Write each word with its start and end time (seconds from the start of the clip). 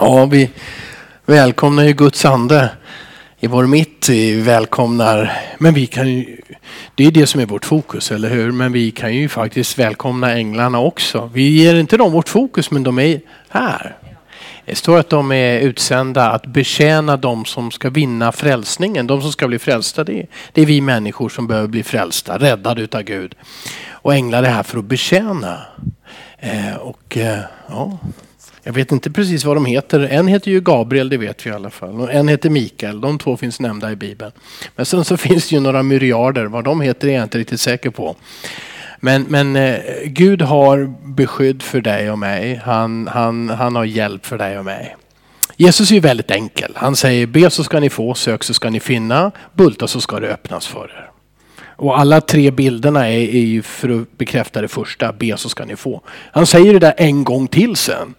Ja, 0.00 0.26
vi 0.26 0.50
välkomnar 1.26 1.84
ju 1.84 1.92
Guds 1.92 2.24
ande 2.24 2.70
i 3.40 3.46
vår 3.46 3.66
mitt. 3.66 4.08
Vi 4.08 4.40
välkomnar, 4.40 5.32
men 5.58 5.74
vi 5.74 5.86
kan 5.86 6.08
ju, 6.08 6.40
det 6.94 7.06
är 7.06 7.10
det 7.10 7.26
som 7.26 7.40
är 7.40 7.46
vårt 7.46 7.64
fokus, 7.64 8.10
eller 8.12 8.28
hur? 8.28 8.52
Men 8.52 8.72
vi 8.72 8.90
kan 8.90 9.14
ju 9.14 9.28
faktiskt 9.28 9.78
välkomna 9.78 10.32
änglarna 10.32 10.80
också. 10.80 11.30
Vi 11.34 11.48
ger 11.48 11.74
inte 11.74 11.96
dem 11.96 12.12
vårt 12.12 12.28
fokus, 12.28 12.70
men 12.70 12.82
de 12.82 12.98
är 12.98 13.20
här. 13.48 13.96
Det 14.64 14.74
står 14.74 14.98
att 14.98 15.10
de 15.10 15.32
är 15.32 15.60
utsända 15.60 16.30
att 16.30 16.46
betjäna 16.46 17.16
de 17.16 17.44
som 17.44 17.70
ska 17.70 17.90
vinna 17.90 18.32
frälsningen. 18.32 19.06
De 19.06 19.22
som 19.22 19.32
ska 19.32 19.48
bli 19.48 19.58
frälsta, 19.58 20.04
det 20.04 20.20
är, 20.20 20.26
det 20.52 20.62
är 20.62 20.66
vi 20.66 20.80
människor 20.80 21.28
som 21.28 21.46
behöver 21.46 21.68
bli 21.68 21.82
frälsta, 21.82 22.38
räddade 22.38 22.82
utav 22.82 23.02
Gud. 23.02 23.34
Och 23.90 24.14
änglar 24.14 24.42
är 24.42 24.50
här 24.50 24.62
för 24.62 24.78
att 24.78 24.84
betjäna. 24.84 25.58
Eh, 26.38 26.76
och 26.76 27.16
eh, 27.16 27.40
ja... 27.68 27.98
Jag 28.68 28.72
vet 28.72 28.92
inte 28.92 29.10
precis 29.10 29.44
vad 29.44 29.56
de 29.56 29.66
heter. 29.66 30.00
En 30.00 30.28
heter 30.28 30.50
ju 30.50 30.60
Gabriel, 30.60 31.08
det 31.08 31.16
vet 31.16 31.46
vi 31.46 31.50
i 31.50 31.52
alla 31.52 31.70
fall. 31.70 32.00
Och 32.00 32.12
en 32.12 32.28
heter 32.28 32.50
Mikael. 32.50 33.00
De 33.00 33.18
två 33.18 33.36
finns 33.36 33.60
nämnda 33.60 33.92
i 33.92 33.96
Bibeln. 33.96 34.32
Men 34.76 34.86
sen 34.86 35.04
så 35.04 35.16
finns 35.26 35.48
det 35.48 35.54
ju 35.54 35.60
några 35.60 35.82
myriader. 35.82 36.44
Vad 36.44 36.64
de 36.64 36.80
heter 36.80 37.08
är 37.08 37.12
jag 37.12 37.22
inte 37.22 37.38
riktigt 37.38 37.60
säker 37.60 37.90
på. 37.90 38.16
Men, 39.00 39.22
men 39.22 39.56
eh, 39.56 39.78
Gud 40.04 40.42
har 40.42 40.94
beskydd 41.14 41.62
för 41.62 41.80
dig 41.80 42.10
och 42.10 42.18
mig. 42.18 42.60
Han, 42.64 43.08
han, 43.08 43.48
han 43.48 43.76
har 43.76 43.84
hjälp 43.84 44.26
för 44.26 44.38
dig 44.38 44.58
och 44.58 44.64
mig. 44.64 44.96
Jesus 45.56 45.90
är 45.90 45.94
ju 45.94 46.00
väldigt 46.00 46.30
enkel. 46.30 46.72
Han 46.76 46.96
säger 46.96 47.26
be 47.26 47.50
så 47.50 47.64
ska 47.64 47.80
ni 47.80 47.90
få, 47.90 48.14
sök 48.14 48.44
så 48.44 48.54
ska 48.54 48.70
ni 48.70 48.80
finna, 48.80 49.30
bulta 49.52 49.88
så 49.88 50.00
ska 50.00 50.20
det 50.20 50.28
öppnas 50.28 50.66
för 50.66 50.84
er. 50.84 51.10
Och 51.60 52.00
alla 52.00 52.20
tre 52.20 52.50
bilderna 52.50 53.08
är, 53.08 53.20
är 53.20 53.44
ju 53.44 53.62
för 53.62 54.00
att 54.00 54.18
bekräfta 54.18 54.60
det 54.60 54.68
första, 54.68 55.12
be 55.12 55.36
så 55.36 55.48
ska 55.48 55.64
ni 55.64 55.76
få. 55.76 56.02
Han 56.32 56.46
säger 56.46 56.72
det 56.72 56.78
där 56.78 56.94
en 56.96 57.24
gång 57.24 57.48
till 57.48 57.76
sen. 57.76 58.14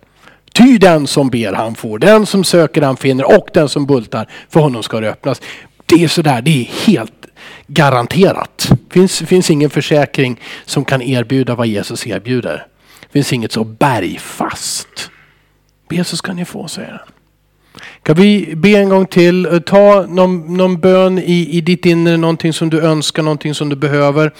Ty 0.59 0.77
den 0.77 1.07
som 1.07 1.29
ber 1.29 1.53
han 1.53 1.75
får, 1.75 1.99
den 1.99 2.25
som 2.25 2.43
söker 2.43 2.81
han 2.81 2.97
finner 2.97 3.37
och 3.37 3.49
den 3.53 3.69
som 3.69 3.85
bultar 3.85 4.27
för 4.49 4.59
honom 4.59 4.83
ska 4.83 4.99
det 4.99 5.09
öppnas. 5.09 5.41
Det 5.85 6.03
är 6.03 6.07
sådär, 6.07 6.41
det 6.41 6.51
är 6.61 6.63
helt 6.87 7.25
garanterat. 7.67 8.67
Det 8.69 8.93
finns, 8.93 9.19
finns 9.19 9.51
ingen 9.51 9.69
försäkring 9.69 10.41
som 10.65 10.85
kan 10.85 11.01
erbjuda 11.01 11.55
vad 11.55 11.67
Jesus 11.67 12.07
erbjuder. 12.07 12.67
Det 13.01 13.11
finns 13.11 13.33
inget 13.33 13.51
så 13.51 13.63
bergfast. 13.63 15.11
Be 15.89 16.03
så 16.03 16.17
ska 16.17 16.33
ni 16.33 16.45
få, 16.45 16.67
säger 16.67 16.91
han. 16.91 17.13
Kan 18.03 18.15
vi 18.15 18.55
be 18.55 18.69
en 18.69 18.89
gång 18.89 19.05
till? 19.05 19.61
Ta 19.65 20.05
någon, 20.09 20.57
någon 20.57 20.79
bön 20.79 21.19
i, 21.19 21.49
i 21.51 21.61
ditt 21.61 21.85
inre, 21.85 22.17
någonting 22.17 22.53
som 22.53 22.69
du 22.69 22.81
önskar, 22.81 23.23
någonting 23.23 23.55
som 23.55 23.69
du 23.69 23.75
behöver. 23.75 24.33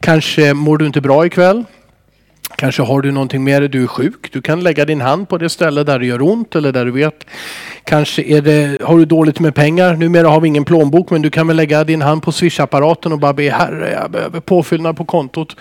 Kanske 0.00 0.54
mår 0.54 0.78
du 0.78 0.86
inte 0.86 1.00
bra 1.00 1.26
ikväll. 1.26 1.64
Kanske 2.56 2.82
har 2.82 3.00
du 3.00 3.12
någonting 3.12 3.44
med 3.44 3.62
dig, 3.62 3.68
du 3.68 3.82
är 3.82 3.86
sjuk. 3.86 4.32
Du 4.32 4.42
kan 4.42 4.60
lägga 4.60 4.84
din 4.84 5.00
hand 5.00 5.28
på 5.28 5.38
det 5.38 5.48
ställe 5.48 5.84
där 5.84 5.98
det 5.98 6.06
gör 6.06 6.22
ont 6.22 6.54
eller 6.54 6.72
där 6.72 6.84
du 6.84 6.90
vet. 6.90 7.26
Kanske 7.84 8.22
är 8.22 8.42
det, 8.42 8.82
har 8.82 8.98
du 8.98 9.04
dåligt 9.04 9.40
med 9.40 9.54
pengar. 9.54 9.94
Numera 9.94 10.28
har 10.28 10.40
vi 10.40 10.48
ingen 10.48 10.64
plånbok 10.64 11.10
men 11.10 11.22
du 11.22 11.30
kan 11.30 11.46
väl 11.46 11.56
lägga 11.56 11.84
din 11.84 12.02
hand 12.02 12.22
på 12.22 12.32
swishapparaten 12.32 13.12
och 13.12 13.18
bara 13.18 13.32
be 13.32 13.50
Herre 13.50 13.92
jag 13.92 14.10
behöver 14.10 14.40
påfyllnad 14.40 14.96
på 14.96 15.04
kontot. 15.04 15.56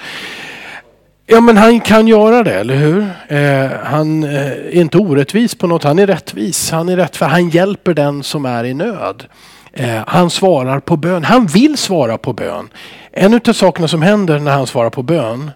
Ja 1.26 1.42
men 1.42 1.58
han 1.58 1.80
kan 1.80 2.08
göra 2.08 2.44
det, 2.44 2.54
eller 2.54 2.76
hur? 2.76 3.10
Eh, 3.28 3.72
han 3.84 4.24
eh, 4.24 4.52
är 4.52 4.72
inte 4.72 4.98
orättvis 4.98 5.56
på 5.56 5.68
något, 5.68 5.84
han 5.84 6.00
är 6.00 6.08
rättvis. 6.08 6.72
Han 6.72 6.90
är 6.90 6.98
rätt 6.98 7.16
för 7.16 7.26
han 7.26 7.50
hjälper 7.50 7.94
den 7.94 8.24
som 8.24 8.46
är 8.46 8.64
i 8.64 8.74
nöd. 8.74 9.24
Eh, 9.74 10.04
han 10.08 10.30
svarar 10.30 10.80
på 10.80 10.98
bön, 10.98 11.24
han 11.24 11.46
vill 11.46 11.78
svara 11.78 12.18
på 12.18 12.34
bön. 12.34 12.70
En 13.12 13.34
av 13.34 13.54
sakerna 13.54 13.88
som 13.88 14.02
händer 14.02 14.40
när 14.40 14.52
han 14.52 14.68
svarar 14.68 14.90
på 14.90 15.04
bön 15.04 15.52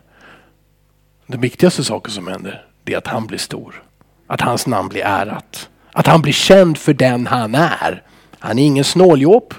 den 1.28 1.42
viktigaste 1.42 1.83
saken 1.83 2.14
som 2.14 2.28
händer 2.28 2.66
det 2.83 2.94
är 2.94 2.97
att 2.97 3.08
han 3.08 3.28
blir 3.28 3.38
stor. 3.38 3.83
Att 4.28 4.42
hans 4.42 4.67
namn 4.67 4.89
blir 4.89 5.06
ärat. 5.06 5.69
Att 5.92 6.08
han 6.08 6.22
blir 6.22 6.34
känd 6.34 6.78
för 6.78 6.94
den 6.94 7.28
han 7.28 7.56
är. 7.56 8.03
Han 8.39 8.59
är 8.59 8.64
ingen 8.64 8.84
snåljåp. 8.84 9.53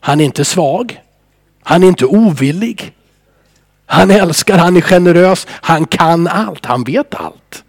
Han 0.00 0.20
är 0.20 0.24
inte 0.24 0.44
svag. 0.44 1.00
Han 1.62 1.82
är 1.82 1.88
inte 1.88 2.06
ovillig. 2.06 2.94
Han 3.86 4.10
älskar, 4.10 4.58
han 4.58 4.76
är 4.76 4.80
generös, 4.80 5.46
han 5.50 5.86
kan 5.86 6.28
allt, 6.28 6.64
han 6.64 6.84
vet 6.84 7.14
allt. 7.14 7.61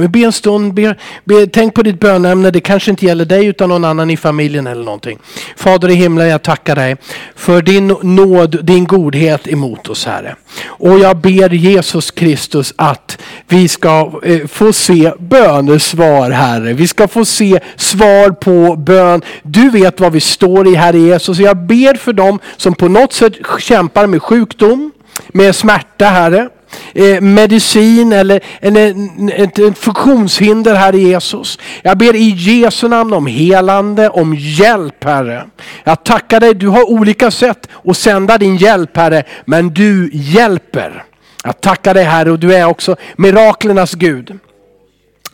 Vi 0.00 0.08
ber 0.08 0.20
be 0.20 0.26
en 0.26 0.32
stund, 0.32 0.74
be, 0.74 0.94
be, 1.24 1.46
tänk 1.46 1.74
på 1.74 1.82
ditt 1.82 2.00
bönämne. 2.00 2.50
Det 2.50 2.60
kanske 2.60 2.90
inte 2.90 3.06
gäller 3.06 3.24
dig 3.24 3.46
utan 3.46 3.68
någon 3.68 3.84
annan 3.84 4.10
i 4.10 4.16
familjen 4.16 4.66
eller 4.66 4.84
någonting. 4.84 5.18
Fader 5.56 5.88
i 5.88 5.94
himlen, 5.94 6.28
jag 6.28 6.42
tackar 6.42 6.76
dig 6.76 6.96
för 7.34 7.62
din 7.62 7.88
nåd, 8.02 8.64
din 8.64 8.86
godhet 8.86 9.48
emot 9.48 9.88
oss 9.88 10.06
Herre. 10.06 10.36
Och 10.66 10.98
jag 10.98 11.16
ber 11.16 11.50
Jesus 11.50 12.10
Kristus 12.10 12.74
att 12.76 13.18
vi 13.48 13.68
ska 13.68 14.20
eh, 14.22 14.46
få 14.46 14.72
se 14.72 15.12
bönesvar 15.18 16.30
Herre. 16.30 16.72
Vi 16.72 16.88
ska 16.88 17.08
få 17.08 17.24
se 17.24 17.60
svar 17.76 18.30
på 18.30 18.76
bön. 18.76 19.22
Du 19.42 19.70
vet 19.70 20.00
vad 20.00 20.12
vi 20.12 20.20
står 20.20 20.68
i 20.68 20.74
Herre 20.74 20.98
Jesus. 20.98 21.38
Jag 21.38 21.56
ber 21.56 21.94
för 21.94 22.12
dem 22.12 22.38
som 22.56 22.74
på 22.74 22.88
något 22.88 23.12
sätt 23.12 23.32
kämpar 23.58 24.06
med 24.06 24.22
sjukdom, 24.22 24.92
med 25.32 25.54
smärta 25.54 26.04
Herre 26.04 26.48
eh, 26.94 27.20
medicin 27.20 28.12
eller, 28.12 28.40
eller 28.60 28.94
ett, 29.32 29.58
ett 29.58 29.78
funktionshinder, 29.78 30.74
Herre 30.74 30.98
Jesus. 30.98 31.58
Jag 31.82 31.98
ber 31.98 32.16
i 32.16 32.30
Jesu 32.30 32.88
namn 32.88 33.12
om 33.12 33.26
helande, 33.26 34.08
om 34.08 34.34
hjälp 34.34 35.04
Herre. 35.04 35.44
Jag 35.84 36.04
tackar 36.04 36.40
dig, 36.40 36.54
du 36.54 36.68
har 36.68 36.90
olika 36.90 37.30
sätt 37.30 37.68
att 37.84 37.96
sända 37.96 38.38
din 38.38 38.56
hjälp 38.56 38.96
Herre, 38.96 39.22
men 39.44 39.68
du 39.68 40.10
hjälper. 40.12 41.04
Jag 41.44 41.60
tackar 41.60 41.94
dig 41.94 42.04
Herre 42.04 42.30
och 42.30 42.38
du 42.38 42.54
är 42.54 42.64
också 42.64 42.96
miraklernas 43.16 43.94
Gud. 43.94 44.38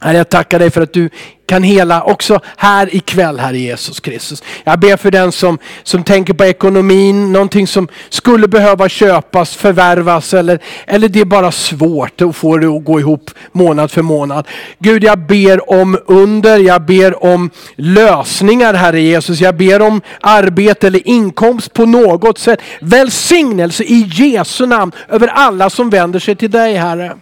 Herre, 0.00 0.16
jag 0.16 0.28
tackar 0.28 0.58
dig 0.58 0.70
för 0.70 0.80
att 0.80 0.92
du 0.92 1.10
kan 1.46 1.62
hela 1.62 2.02
också 2.02 2.40
här 2.56 2.96
ikväll, 2.96 3.38
Herre 3.38 3.58
Jesus 3.58 4.00
Kristus. 4.00 4.42
Jag 4.64 4.80
ber 4.80 4.96
för 4.96 5.10
den 5.10 5.32
som, 5.32 5.58
som 5.82 6.04
tänker 6.04 6.34
på 6.34 6.44
ekonomin, 6.44 7.32
någonting 7.32 7.66
som 7.66 7.88
skulle 8.08 8.48
behöva 8.48 8.88
köpas, 8.88 9.56
förvärvas 9.56 10.34
eller, 10.34 10.58
eller 10.86 11.08
det 11.08 11.20
är 11.20 11.24
bara 11.24 11.52
svårt 11.52 12.20
att 12.20 12.36
få 12.36 12.56
det 12.56 12.66
att 12.66 12.84
gå 12.84 13.00
ihop 13.00 13.30
månad 13.52 13.90
för 13.90 14.02
månad. 14.02 14.48
Gud, 14.78 15.04
jag 15.04 15.18
ber 15.18 15.70
om 15.70 15.98
under, 16.06 16.58
jag 16.58 16.82
ber 16.82 17.24
om 17.24 17.50
lösningar, 17.76 18.74
Herre 18.74 19.00
Jesus. 19.00 19.40
Jag 19.40 19.56
ber 19.56 19.82
om 19.82 20.00
arbete 20.20 20.86
eller 20.86 21.08
inkomst 21.08 21.72
på 21.72 21.86
något 21.86 22.38
sätt. 22.38 22.60
Välsignelse 22.80 23.84
i 23.84 24.10
Jesu 24.12 24.66
namn 24.66 24.92
över 25.08 25.28
alla 25.28 25.70
som 25.70 25.90
vänder 25.90 26.18
sig 26.18 26.36
till 26.36 26.50
dig, 26.50 26.74
Herre. 26.74 27.16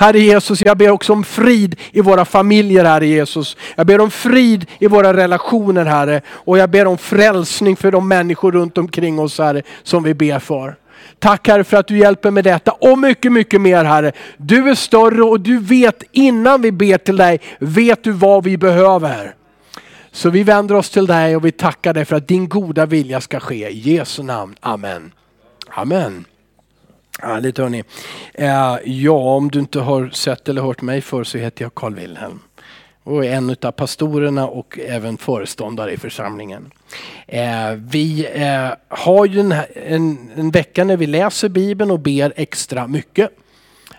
Herre 0.00 0.18
Jesus, 0.18 0.62
jag 0.64 0.76
ber 0.76 0.90
också 0.90 1.12
om 1.12 1.24
frid 1.24 1.76
i 1.92 2.00
våra 2.00 2.24
familjer, 2.24 2.84
Herre 2.84 3.06
Jesus. 3.06 3.56
Jag 3.76 3.86
ber 3.86 4.00
om 4.00 4.10
frid 4.10 4.66
i 4.78 4.86
våra 4.86 5.16
relationer, 5.16 5.84
Herre. 5.84 6.20
Och 6.28 6.58
jag 6.58 6.70
ber 6.70 6.86
om 6.86 6.98
frälsning 6.98 7.76
för 7.76 7.92
de 7.92 8.08
människor 8.08 8.52
runt 8.52 8.78
omkring 8.78 9.18
oss, 9.18 9.38
Herre, 9.38 9.62
som 9.82 10.02
vi 10.02 10.14
ber 10.14 10.38
för. 10.38 10.76
Tack 11.18 11.48
Herre 11.48 11.64
för 11.64 11.76
att 11.76 11.86
du 11.86 11.98
hjälper 11.98 12.30
med 12.30 12.44
detta 12.44 12.72
och 12.72 12.98
mycket, 12.98 13.32
mycket 13.32 13.60
mer 13.60 13.84
Herre. 13.84 14.12
Du 14.36 14.70
är 14.70 14.74
större 14.74 15.22
och 15.22 15.40
du 15.40 15.58
vet 15.58 16.02
innan 16.12 16.62
vi 16.62 16.72
ber 16.72 16.98
till 16.98 17.16
dig, 17.16 17.40
vet 17.58 18.04
du 18.04 18.12
vad 18.12 18.44
vi 18.44 18.56
behöver. 18.56 19.34
Så 20.12 20.30
vi 20.30 20.42
vänder 20.42 20.74
oss 20.74 20.90
till 20.90 21.06
dig 21.06 21.36
och 21.36 21.44
vi 21.44 21.52
tackar 21.52 21.94
dig 21.94 22.04
för 22.04 22.16
att 22.16 22.28
din 22.28 22.48
goda 22.48 22.86
vilja 22.86 23.20
ska 23.20 23.40
ske. 23.40 23.68
I 23.68 23.78
Jesu 23.78 24.22
namn. 24.22 24.56
Amen. 24.60 25.12
Amen. 25.68 26.24
Härligt 27.22 27.58
hörni. 27.58 27.84
Eh, 28.34 28.76
ja, 28.84 29.12
om 29.12 29.50
du 29.50 29.58
inte 29.58 29.80
har 29.80 30.10
sett 30.10 30.48
eller 30.48 30.62
hört 30.62 30.82
mig 30.82 31.00
för 31.00 31.24
så 31.24 31.38
heter 31.38 31.64
jag 31.64 31.74
Carl 31.74 31.94
Wilhelm. 31.94 32.40
Och 33.02 33.24
är 33.24 33.32
en 33.32 33.56
av 33.62 33.70
pastorerna 33.70 34.46
och 34.46 34.78
även 34.78 35.16
föreståndare 35.16 35.92
i 35.92 35.96
församlingen. 35.96 36.70
Eh, 37.26 37.72
vi 37.76 38.28
eh, 38.34 38.70
har 38.88 39.26
ju 39.26 39.40
en, 39.40 39.54
en, 39.74 40.30
en 40.36 40.50
vecka 40.50 40.84
när 40.84 40.96
vi 40.96 41.06
läser 41.06 41.48
Bibeln 41.48 41.90
och 41.90 42.00
ber 42.00 42.32
extra 42.36 42.86
mycket. 42.86 43.30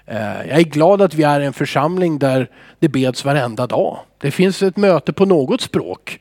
Eh, 0.06 0.48
jag 0.50 0.60
är 0.60 0.64
glad 0.64 1.02
att 1.02 1.14
vi 1.14 1.24
är 1.24 1.40
en 1.40 1.54
församling 1.54 2.20
där 2.20 2.50
det 2.80 2.90
beds 2.90 3.26
varenda 3.26 3.68
dag. 3.68 4.00
Det 4.18 4.32
finns 4.32 4.64
ett 4.64 4.78
möte 4.78 5.14
på 5.14 5.26
något 5.26 5.62
språk. 5.62 6.20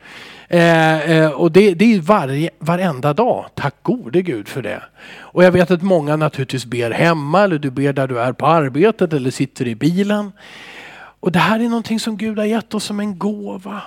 Eh, 0.52 1.11
eh, 1.11 1.31
och 1.31 1.52
det, 1.52 1.75
det 1.75 1.94
är 1.94 2.00
varje, 2.00 2.50
varenda 2.58 3.12
dag. 3.12 3.47
Tack 3.55 3.75
gode 3.82 4.23
Gud 4.23 4.49
för 4.49 4.62
det. 4.62 4.82
Och 5.19 5.44
jag 5.44 5.52
vet 5.52 5.70
att 5.70 5.82
många 5.82 6.17
naturligtvis 6.17 6.67
ber 6.67 6.91
hemma 6.91 7.43
eller 7.43 7.58
du 7.58 7.70
ber 7.70 7.93
där 7.93 8.08
du 8.08 8.20
är 8.20 8.32
på 8.32 8.47
arbetet 8.47 9.12
eller 9.12 9.31
sitter 9.31 9.69
i 9.69 9.75
bilen. 9.75 10.32
Och 11.20 11.32
det 11.32 11.38
här 11.38 11.61
är 11.61 11.69
någonting 11.69 12.00
som 12.00 12.17
Gud 12.17 12.38
har 12.38 12.44
gett 12.44 12.75
oss 12.75 12.85
som 12.85 13.00
en 13.00 13.19
gåva. 13.19 13.82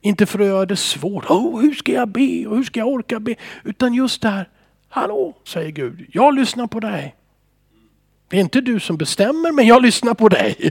Inte 0.00 0.26
för 0.26 0.40
att 0.40 0.46
göra 0.46 0.66
det 0.66 0.76
svårt. 0.76 1.30
Oh, 1.30 1.60
hur 1.60 1.74
ska 1.74 1.92
jag 1.92 2.08
be 2.08 2.46
och 2.46 2.56
hur 2.56 2.64
ska 2.64 2.80
jag 2.80 2.88
orka 2.88 3.20
be? 3.20 3.34
Utan 3.64 3.94
just 3.94 4.22
det 4.22 4.28
här. 4.28 4.48
Hallå, 4.88 5.34
säger 5.44 5.70
Gud. 5.70 6.06
Jag 6.12 6.34
lyssnar 6.34 6.66
på 6.66 6.80
dig. 6.80 7.14
Det 8.28 8.36
är 8.36 8.40
inte 8.40 8.60
du 8.60 8.80
som 8.80 8.96
bestämmer 8.96 9.52
men 9.52 9.66
jag 9.66 9.82
lyssnar 9.82 10.14
på 10.14 10.28
dig. 10.28 10.70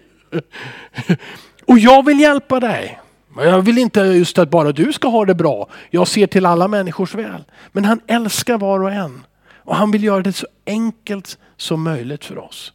och 1.66 1.80
jag 1.80 2.06
vill 2.06 2.19
hjälpa 2.19 2.60
dig. 2.60 3.00
Jag 3.36 3.62
vill 3.62 3.78
inte 3.78 4.00
just 4.00 4.38
att 4.38 4.50
bara 4.50 4.72
du 4.72 4.94
ska 4.94 5.08
ha 5.08 5.26
det 5.26 5.36
bra. 5.36 5.68
Jag 5.90 6.08
ser 6.08 6.28
till 6.28 6.46
alla 6.46 6.68
människors 6.68 7.16
väl. 7.16 7.44
Men 7.72 7.86
han 7.86 8.02
älskar 8.08 8.58
var 8.58 8.80
och 8.80 8.92
en. 8.92 9.26
Och 9.58 9.76
han 9.76 9.92
vill 9.92 10.04
göra 10.04 10.22
det 10.22 10.34
så 10.34 10.48
enkelt 10.66 11.38
som 11.58 11.84
möjligt 11.84 12.26
för 12.26 12.38
oss. 12.38 12.74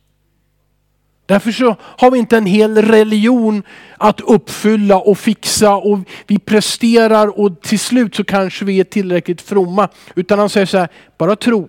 Därför 1.27 1.53
så 1.53 1.77
har 1.83 2.11
vi 2.11 2.19
inte 2.19 2.37
en 2.37 2.47
hel 2.47 2.83
religion 2.83 3.63
att 3.99 4.21
uppfylla 4.21 4.99
och 4.99 5.19
fixa 5.19 5.75
och 5.75 5.99
vi 6.27 6.39
presterar 6.39 7.41
och 7.41 7.61
till 7.61 7.79
slut 7.79 8.15
så 8.15 8.25
kanske 8.25 8.65
vi 8.65 8.81
är 8.81 8.85
tillräckligt 8.85 9.41
fromma. 9.41 9.89
Utan 10.15 10.39
han 10.39 10.49
säger 10.49 10.67
så 10.67 10.79
här, 10.79 10.89
bara 11.19 11.37
tro. 11.37 11.69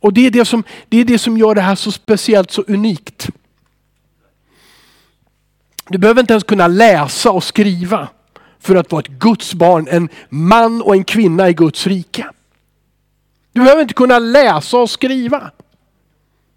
Och 0.00 0.12
det 0.12 0.26
är 0.26 0.30
det 0.30 0.44
som, 0.44 0.62
det 0.88 0.96
är 0.96 1.04
det 1.04 1.18
som 1.18 1.38
gör 1.38 1.54
det 1.54 1.60
här 1.60 1.74
så 1.74 1.92
speciellt, 1.92 2.50
så 2.50 2.64
unikt. 2.68 3.28
Du 5.88 5.98
behöver 5.98 6.20
inte 6.20 6.32
ens 6.32 6.44
kunna 6.44 6.68
läsa 6.68 7.30
och 7.30 7.44
skriva 7.44 8.08
för 8.58 8.76
att 8.76 8.92
vara 8.92 9.00
ett 9.00 9.08
Guds 9.08 9.54
barn, 9.54 9.88
en 9.90 10.08
man 10.28 10.82
och 10.82 10.94
en 10.94 11.04
kvinna 11.04 11.48
i 11.48 11.52
Guds 11.52 11.86
rike. 11.86 12.26
Du 13.52 13.60
behöver 13.60 13.82
inte 13.82 13.94
kunna 13.94 14.18
läsa 14.18 14.76
och 14.76 14.90
skriva. 14.90 15.50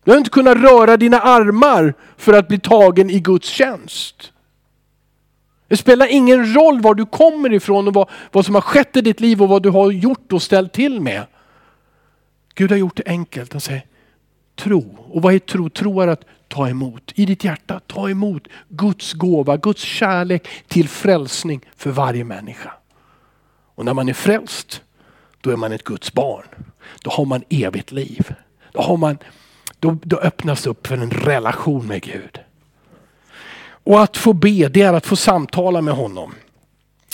Du 0.03 0.05
behöver 0.05 0.19
inte 0.19 0.29
kunna 0.29 0.55
röra 0.55 0.97
dina 0.97 1.19
armar 1.19 1.93
för 2.17 2.33
att 2.33 2.47
bli 2.47 2.59
tagen 2.59 3.09
i 3.09 3.19
Guds 3.19 3.47
tjänst. 3.49 4.31
Det 5.67 5.77
spelar 5.77 6.07
ingen 6.07 6.55
roll 6.55 6.81
var 6.81 6.95
du 6.95 7.05
kommer 7.05 7.53
ifrån 7.53 7.87
och 7.87 7.93
vad, 7.93 8.09
vad 8.31 8.45
som 8.45 8.55
har 8.55 8.61
skett 8.61 8.97
i 8.97 9.01
ditt 9.01 9.19
liv 9.19 9.41
och 9.41 9.49
vad 9.49 9.63
du 9.63 9.69
har 9.69 9.91
gjort 9.91 10.33
och 10.33 10.41
ställt 10.41 10.73
till 10.73 11.01
med. 11.01 11.23
Gud 12.53 12.71
har 12.71 12.77
gjort 12.77 12.95
det 12.95 13.03
enkelt. 13.05 13.53
Han 13.53 13.61
säger 13.61 13.85
tro. 14.59 14.97
Och 15.09 15.21
vad 15.21 15.33
är 15.33 15.39
tro? 15.39 15.69
Tro 15.69 16.01
är 16.01 16.07
att 16.07 16.25
ta 16.47 16.69
emot. 16.69 17.11
I 17.15 17.25
ditt 17.25 17.43
hjärta, 17.43 17.79
ta 17.87 18.09
emot 18.09 18.47
Guds 18.69 19.13
gåva, 19.13 19.57
Guds 19.57 19.81
kärlek 19.81 20.47
till 20.67 20.89
frälsning 20.89 21.61
för 21.75 21.91
varje 21.91 22.23
människa. 22.23 22.73
Och 23.75 23.85
när 23.85 23.93
man 23.93 24.09
är 24.09 24.13
frälst, 24.13 24.81
då 25.41 25.51
är 25.51 25.55
man 25.55 25.71
ett 25.71 25.83
Guds 25.83 26.13
barn. 26.13 26.45
Då 27.01 27.11
har 27.11 27.25
man 27.25 27.43
evigt 27.49 27.91
liv. 27.91 28.33
Då, 28.71 28.81
har 28.81 28.97
man, 28.97 29.17
då, 29.79 29.97
då 30.03 30.17
öppnas 30.17 30.67
upp 30.67 30.87
för 30.87 30.97
en 30.97 31.11
relation 31.11 31.87
med 31.87 32.01
Gud. 32.01 32.39
Och 33.83 34.01
att 34.03 34.17
få 34.17 34.33
be, 34.33 34.69
det 34.69 34.81
är 34.81 34.93
att 34.93 35.05
få 35.05 35.15
samtala 35.15 35.81
med 35.81 35.93
honom. 35.93 36.33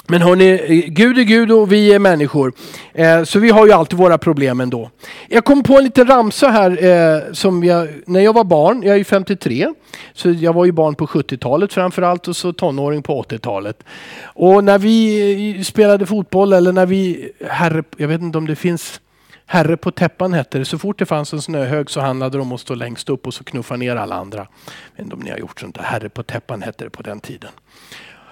Men 0.07 0.21
hörni, 0.21 0.85
Gud 0.87 1.17
är 1.17 1.23
Gud 1.23 1.51
och 1.51 1.71
vi 1.71 1.93
är 1.93 1.99
människor. 1.99 2.53
Eh, 2.93 3.23
så 3.23 3.39
vi 3.39 3.49
har 3.49 3.65
ju 3.65 3.71
alltid 3.71 3.99
våra 3.99 4.17
problem 4.17 4.59
ändå. 4.59 4.89
Jag 5.29 5.45
kom 5.45 5.63
på 5.63 5.77
en 5.77 5.83
liten 5.83 6.07
ramsa 6.07 6.49
här 6.49 6.83
eh, 6.83 7.33
som 7.33 7.63
jag, 7.63 7.87
när 8.05 8.19
jag 8.19 8.33
var 8.33 8.43
barn, 8.43 8.81
jag 8.83 8.93
är 8.93 8.97
ju 8.97 9.03
53, 9.03 9.73
så 10.13 10.31
jag 10.31 10.53
var 10.53 10.65
ju 10.65 10.71
barn 10.71 10.95
på 10.95 11.07
70-talet 11.07 11.73
framförallt 11.73 12.27
och 12.27 12.35
så 12.35 12.53
tonåring 12.53 13.03
på 13.03 13.23
80-talet. 13.23 13.83
Och 14.23 14.63
när 14.63 14.79
vi 14.79 15.57
eh, 15.57 15.61
spelade 15.61 16.05
fotboll 16.05 16.53
eller 16.53 16.71
när 16.71 16.85
vi, 16.85 17.31
herre, 17.49 17.83
jag 17.97 18.07
vet 18.07 18.21
inte 18.21 18.37
om 18.37 18.47
det 18.47 18.55
finns 18.55 19.01
Herre 19.47 19.77
på 19.77 19.91
täppan 19.91 20.33
hette 20.33 20.57
det. 20.57 20.65
Så 20.65 20.77
fort 20.77 20.99
det 20.99 21.05
fanns 21.05 21.33
en 21.33 21.41
snöhög 21.41 21.89
så 21.89 22.01
handlade 22.01 22.37
det 22.37 22.41
om 22.41 22.51
att 22.51 22.61
stå 22.61 22.75
längst 22.75 23.09
upp 23.09 23.27
och 23.27 23.33
så 23.33 23.43
knuffa 23.43 23.75
ner 23.75 23.95
alla 23.95 24.15
andra. 24.15 24.47
Jag 24.65 24.97
vet 24.97 25.03
inte 25.03 25.15
om 25.15 25.21
ni 25.21 25.29
har 25.29 25.37
gjort 25.37 25.59
sånt 25.59 25.75
där. 25.75 25.83
Herre 25.83 26.09
på 26.09 26.23
täppan 26.23 26.61
hette 26.61 26.83
det 26.83 26.89
på 26.89 27.03
den 27.03 27.19
tiden. 27.19 27.51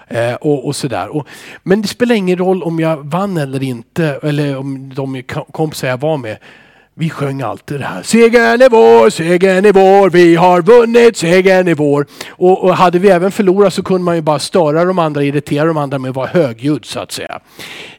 Eh, 0.08 0.34
och, 0.34 0.66
och 0.66 0.76
sådär. 0.76 1.16
Och, 1.16 1.26
men 1.62 1.82
det 1.82 1.88
spelar 1.88 2.14
ingen 2.14 2.38
roll 2.38 2.62
om 2.62 2.80
jag 2.80 3.10
vann 3.10 3.36
eller 3.36 3.62
inte, 3.62 4.20
eller 4.22 4.56
om 4.56 4.94
de 4.94 5.22
kompisar 5.52 5.88
jag 5.88 6.00
var 6.00 6.16
med. 6.16 6.36
Vi 6.96 7.10
sjöng 7.10 7.42
alltid 7.42 7.80
det 7.80 7.86
här. 7.86 8.02
Segern 8.02 8.62
är 8.62 8.68
vår, 8.68 9.10
segern 9.10 9.64
är 9.64 9.72
vår, 9.72 10.10
vi 10.10 10.36
har 10.36 10.62
vunnit, 10.62 11.16
segern 11.16 11.68
är 11.68 11.74
vår. 11.74 12.06
Och, 12.30 12.64
och, 12.64 12.76
hade 12.76 12.98
vi 12.98 13.08
även 13.08 13.32
förlorat 13.32 13.74
så 13.74 13.82
kunde 13.82 14.02
man 14.02 14.16
ju 14.16 14.22
bara 14.22 14.38
störa 14.38 14.84
de 14.84 14.98
andra, 14.98 15.22
irritera 15.22 15.64
de 15.64 15.76
andra 15.76 15.98
med 15.98 16.08
att 16.08 16.16
vara 16.16 16.26
högljudd 16.26 16.84
så 16.84 17.00
att 17.00 17.12
säga. 17.12 17.40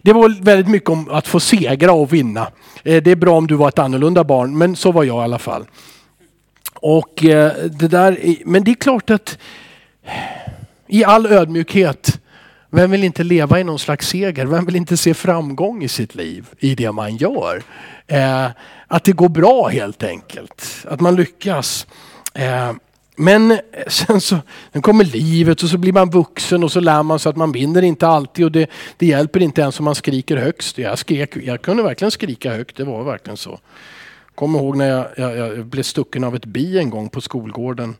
Det 0.01 0.13
var 0.13 0.43
väldigt 0.43 0.67
mycket 0.67 0.89
om 0.89 1.09
att 1.09 1.27
få 1.27 1.39
segra 1.39 1.91
och 1.91 2.13
vinna. 2.13 2.47
Eh, 2.83 3.03
det 3.03 3.11
är 3.11 3.15
bra 3.15 3.37
om 3.37 3.47
du 3.47 3.55
var 3.55 3.67
ett 3.67 3.79
annorlunda 3.79 4.23
barn, 4.23 4.57
men 4.57 4.75
så 4.75 4.91
var 4.91 5.03
jag 5.03 5.21
i 5.21 5.23
alla 5.23 5.39
fall. 5.39 5.65
Och 6.73 7.25
eh, 7.25 7.51
det 7.55 7.87
där, 7.87 8.17
men 8.45 8.63
det 8.63 8.71
är 8.71 8.75
klart 8.75 9.09
att 9.09 9.37
i 10.87 11.03
all 11.03 11.25
ödmjukhet, 11.25 12.19
vem 12.69 12.91
vill 12.91 13.03
inte 13.03 13.23
leva 13.23 13.59
i 13.59 13.63
någon 13.63 13.79
slags 13.79 14.07
seger? 14.07 14.45
Vem 14.45 14.65
vill 14.65 14.75
inte 14.75 14.97
se 14.97 15.13
framgång 15.13 15.83
i 15.83 15.87
sitt 15.87 16.15
liv, 16.15 16.47
i 16.59 16.75
det 16.75 16.91
man 16.91 17.15
gör? 17.15 17.63
Eh, 18.07 18.47
att 18.87 19.03
det 19.03 19.11
går 19.11 19.29
bra 19.29 19.67
helt 19.67 20.03
enkelt, 20.03 20.85
att 20.89 20.99
man 21.01 21.15
lyckas. 21.15 21.87
Eh, 22.33 22.71
men 23.15 23.59
sen 23.87 24.21
så 24.21 24.37
sen 24.73 24.81
kommer 24.81 25.03
livet 25.03 25.63
och 25.63 25.69
så 25.69 25.77
blir 25.77 25.93
man 25.93 26.09
vuxen 26.09 26.63
och 26.63 26.71
så 26.71 26.79
lär 26.79 27.03
man 27.03 27.19
sig 27.19 27.29
att 27.29 27.35
man 27.35 27.51
vinner 27.51 27.81
inte 27.81 28.07
alltid 28.07 28.45
och 28.45 28.51
det, 28.51 28.69
det 28.97 29.05
hjälper 29.05 29.39
inte 29.39 29.61
ens 29.61 29.79
om 29.79 29.85
man 29.85 29.95
skriker 29.95 30.37
högst. 30.37 30.77
Jag, 30.77 30.99
skrek, 30.99 31.37
jag 31.37 31.61
kunde 31.61 31.83
verkligen 31.83 32.11
skrika 32.11 32.53
högt, 32.53 32.77
det 32.77 32.83
var 32.83 33.03
verkligen 33.03 33.37
så. 33.37 33.59
Kommer 34.35 34.59
ihåg 34.59 34.77
när 34.77 34.89
jag, 34.89 35.07
jag, 35.17 35.37
jag 35.37 35.65
blev 35.65 35.83
stucken 35.83 36.23
av 36.23 36.35
ett 36.35 36.45
bi 36.45 36.79
en 36.79 36.89
gång 36.89 37.09
på 37.09 37.21
skolgården. 37.21 37.95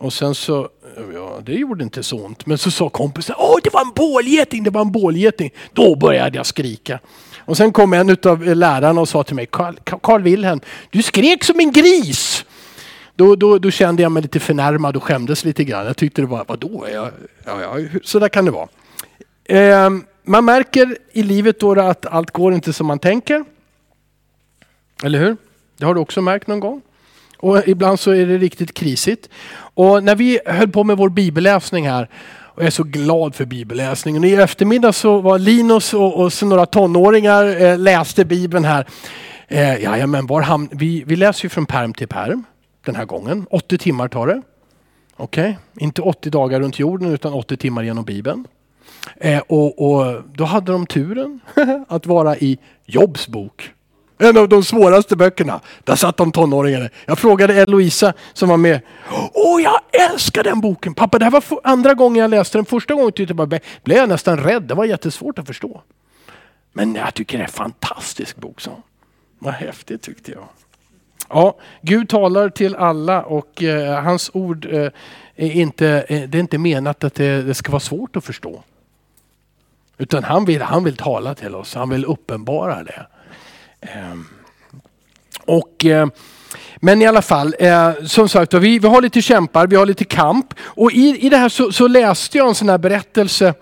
Och 0.00 0.12
sen 0.12 0.34
så, 0.34 0.68
ja 1.14 1.40
det 1.46 1.54
gjorde 1.54 1.84
inte 1.84 2.02
så 2.02 2.24
ont. 2.24 2.46
Men 2.46 2.58
så 2.58 2.70
sa 2.70 2.88
kompisen, 2.88 3.34
åh 3.38 3.56
det 3.64 3.72
var 3.72 3.80
en 3.80 3.92
bålgeting, 3.94 4.64
det 4.64 4.70
var 4.70 4.80
en 4.80 4.92
bålgeting. 4.92 5.50
Då 5.72 5.96
började 5.96 6.36
jag 6.36 6.46
skrika. 6.46 6.98
Och 7.38 7.56
sen 7.56 7.72
kom 7.72 7.92
en 7.92 8.16
av 8.24 8.42
lärarna 8.42 9.00
och 9.00 9.08
sa 9.08 9.22
till 9.22 9.34
mig, 9.34 9.46
Carl 10.02 10.22
Wilhelm, 10.22 10.60
du 10.90 11.02
skrek 11.02 11.44
som 11.44 11.60
en 11.60 11.72
gris. 11.72 12.44
Då, 13.14 13.36
då, 13.36 13.58
då, 13.58 13.70
kände 13.70 14.02
jag 14.02 14.12
mig 14.12 14.22
lite 14.22 14.40
förnärmad 14.40 14.96
och 14.96 15.02
skämdes 15.02 15.44
lite 15.44 15.64
grann. 15.64 15.86
Jag 15.86 15.96
tyckte 15.96 16.22
det 16.22 16.26
var, 16.26 16.44
vadå? 16.48 16.86
Ja, 16.92 17.10
ja, 17.44 17.60
ja, 17.60 17.88
så 18.04 18.18
där 18.18 18.28
kan 18.28 18.44
det 18.44 18.50
vara. 18.50 18.68
Eh, 19.44 19.90
man 20.24 20.44
märker 20.44 20.96
i 21.12 21.22
livet 21.22 21.60
då 21.60 21.80
att 21.80 22.06
allt 22.06 22.30
går 22.30 22.54
inte 22.54 22.72
som 22.72 22.86
man 22.86 22.98
tänker. 22.98 23.44
Eller 25.04 25.18
hur? 25.18 25.36
Det 25.76 25.84
har 25.86 25.94
du 25.94 26.00
också 26.00 26.20
märkt 26.20 26.46
någon 26.46 26.60
gång? 26.60 26.82
Och 27.42 27.68
ibland 27.68 28.00
så 28.00 28.10
är 28.10 28.26
det 28.26 28.38
riktigt 28.38 28.74
krisigt. 28.74 29.28
Och 29.80 30.04
när 30.04 30.14
vi 30.14 30.40
höll 30.46 30.68
på 30.68 30.84
med 30.84 30.96
vår 30.96 31.08
bibelläsning 31.08 31.88
här 31.88 32.08
och 32.38 32.62
jag 32.62 32.66
är 32.66 32.70
så 32.70 32.82
glad 32.82 33.34
för 33.34 33.44
bibelläsningen. 33.44 34.24
I 34.24 34.32
eftermiddag 34.32 34.92
så 34.92 35.20
var 35.20 35.38
Linus 35.38 35.94
och, 35.94 36.20
och 36.20 36.32
så 36.32 36.46
några 36.46 36.66
tonåringar 36.66 37.62
eh, 37.62 37.78
läste 37.78 38.24
bibeln 38.24 38.64
här. 38.64 38.86
Eh, 39.48 39.82
jajamän, 39.82 40.26
var 40.26 40.42
hamn, 40.42 40.68
vi, 40.72 41.04
vi 41.06 41.16
läser 41.16 41.44
ju 41.44 41.48
från 41.48 41.66
perm 41.66 41.94
till 41.94 42.08
perm 42.08 42.44
den 42.84 42.96
här 42.96 43.04
gången. 43.04 43.46
80 43.50 43.78
timmar 43.78 44.08
tar 44.08 44.26
det. 44.26 44.42
Okej, 45.16 45.58
okay. 45.74 45.86
inte 45.86 46.02
80 46.02 46.30
dagar 46.30 46.60
runt 46.60 46.78
jorden 46.78 47.12
utan 47.12 47.32
80 47.32 47.56
timmar 47.56 47.82
genom 47.82 48.04
bibeln. 48.04 48.46
Eh, 49.16 49.42
och, 49.48 49.90
och, 49.90 50.22
då 50.34 50.44
hade 50.44 50.72
de 50.72 50.86
turen 50.86 51.40
att 51.88 52.06
vara 52.06 52.36
i 52.36 52.58
Jobs 52.86 53.28
bok. 53.28 53.72
En 54.22 54.36
av 54.36 54.48
de 54.48 54.64
svåraste 54.64 55.16
böckerna. 55.16 55.60
Där 55.84 55.94
satt 55.96 56.16
de 56.16 56.32
tonåringarna. 56.32 56.88
Jag 57.06 57.18
frågade 57.18 57.54
Eloisa 57.54 58.12
som 58.32 58.48
var 58.48 58.56
med. 58.56 58.80
Åh, 59.32 59.62
jag 59.62 59.80
älskar 60.10 60.44
den 60.44 60.60
boken. 60.60 60.94
Pappa, 60.94 61.18
det 61.18 61.24
här 61.24 61.32
var 61.32 61.42
andra 61.64 61.94
gången 61.94 62.22
jag 62.22 62.30
läste 62.30 62.58
den. 62.58 62.64
Första 62.64 62.94
gången 62.94 63.12
tyckte 63.12 63.34
jag 63.36 63.48
bara, 63.48 63.60
blev 63.84 63.98
jag 63.98 64.08
nästan 64.08 64.38
rädd. 64.38 64.62
Det 64.62 64.74
var 64.74 64.84
jättesvårt 64.84 65.38
att 65.38 65.46
förstå. 65.46 65.82
Men 66.72 66.94
jag 66.94 67.14
tycker 67.14 67.38
det 67.38 67.42
är 67.42 67.46
en 67.46 67.52
fantastisk 67.52 68.36
bok. 68.36 68.60
Så. 68.60 68.70
Vad 69.38 69.54
häftigt 69.54 70.02
tyckte 70.02 70.32
jag. 70.32 70.44
Ja, 71.28 71.56
Gud 71.82 72.08
talar 72.08 72.48
till 72.48 72.76
alla 72.76 73.22
och 73.22 73.62
eh, 73.62 74.02
hans 74.02 74.30
ord 74.34 74.66
eh, 74.70 74.90
är, 75.36 75.50
inte, 75.50 76.04
eh, 76.08 76.28
det 76.28 76.38
är 76.38 76.40
inte 76.40 76.58
menat 76.58 77.04
att 77.04 77.14
det, 77.14 77.42
det, 77.42 77.54
ska 77.54 77.72
vara 77.72 77.80
svårt 77.80 78.16
att 78.16 78.24
förstå. 78.24 78.62
Utan 79.98 80.24
han 80.24 80.44
vill, 80.44 80.62
han 80.62 80.84
vill 80.84 80.96
tala 80.96 81.34
till 81.34 81.54
oss, 81.54 81.74
han 81.74 81.90
vill 81.90 82.04
uppenbara 82.04 82.82
det. 82.84 83.06
Ehm, 83.80 84.26
och, 85.50 85.84
eh, 85.84 86.06
men 86.76 87.02
i 87.02 87.06
alla 87.06 87.22
fall, 87.22 87.54
eh, 87.58 87.92
som 88.06 88.28
sagt, 88.28 88.54
vi, 88.54 88.78
vi 88.78 88.88
har 88.88 89.02
lite 89.02 89.22
kämpar, 89.22 89.66
vi 89.66 89.76
har 89.76 89.86
lite 89.86 90.04
kamp. 90.04 90.54
Och 90.60 90.92
i, 90.92 91.26
i 91.26 91.28
det 91.28 91.36
här 91.36 91.48
så, 91.48 91.72
så 91.72 91.88
läste 91.88 92.38
jag 92.38 92.48
en 92.48 92.54
sån 92.54 92.68
här 92.68 92.78
berättelse 92.78 93.54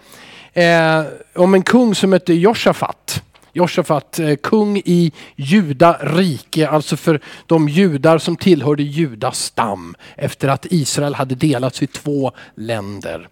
eh, 0.52 1.02
om 1.34 1.54
en 1.54 1.62
kung 1.62 1.94
som 1.94 2.12
hette 2.12 2.34
Josafat. 2.34 3.22
Josafat, 3.52 4.20
kung 4.42 4.76
i 4.76 5.12
Juda 5.36 5.98
rike, 6.00 6.68
alltså 6.68 6.96
för 6.96 7.20
de 7.46 7.68
judar 7.68 8.18
som 8.18 8.36
tillhörde 8.36 8.82
Judas 8.82 9.44
stam 9.44 9.94
efter 10.16 10.48
att 10.48 10.66
Israel 10.70 11.14
hade 11.14 11.34
delats 11.34 11.82
i 11.82 11.86
två 11.86 12.32
länder. 12.54 13.28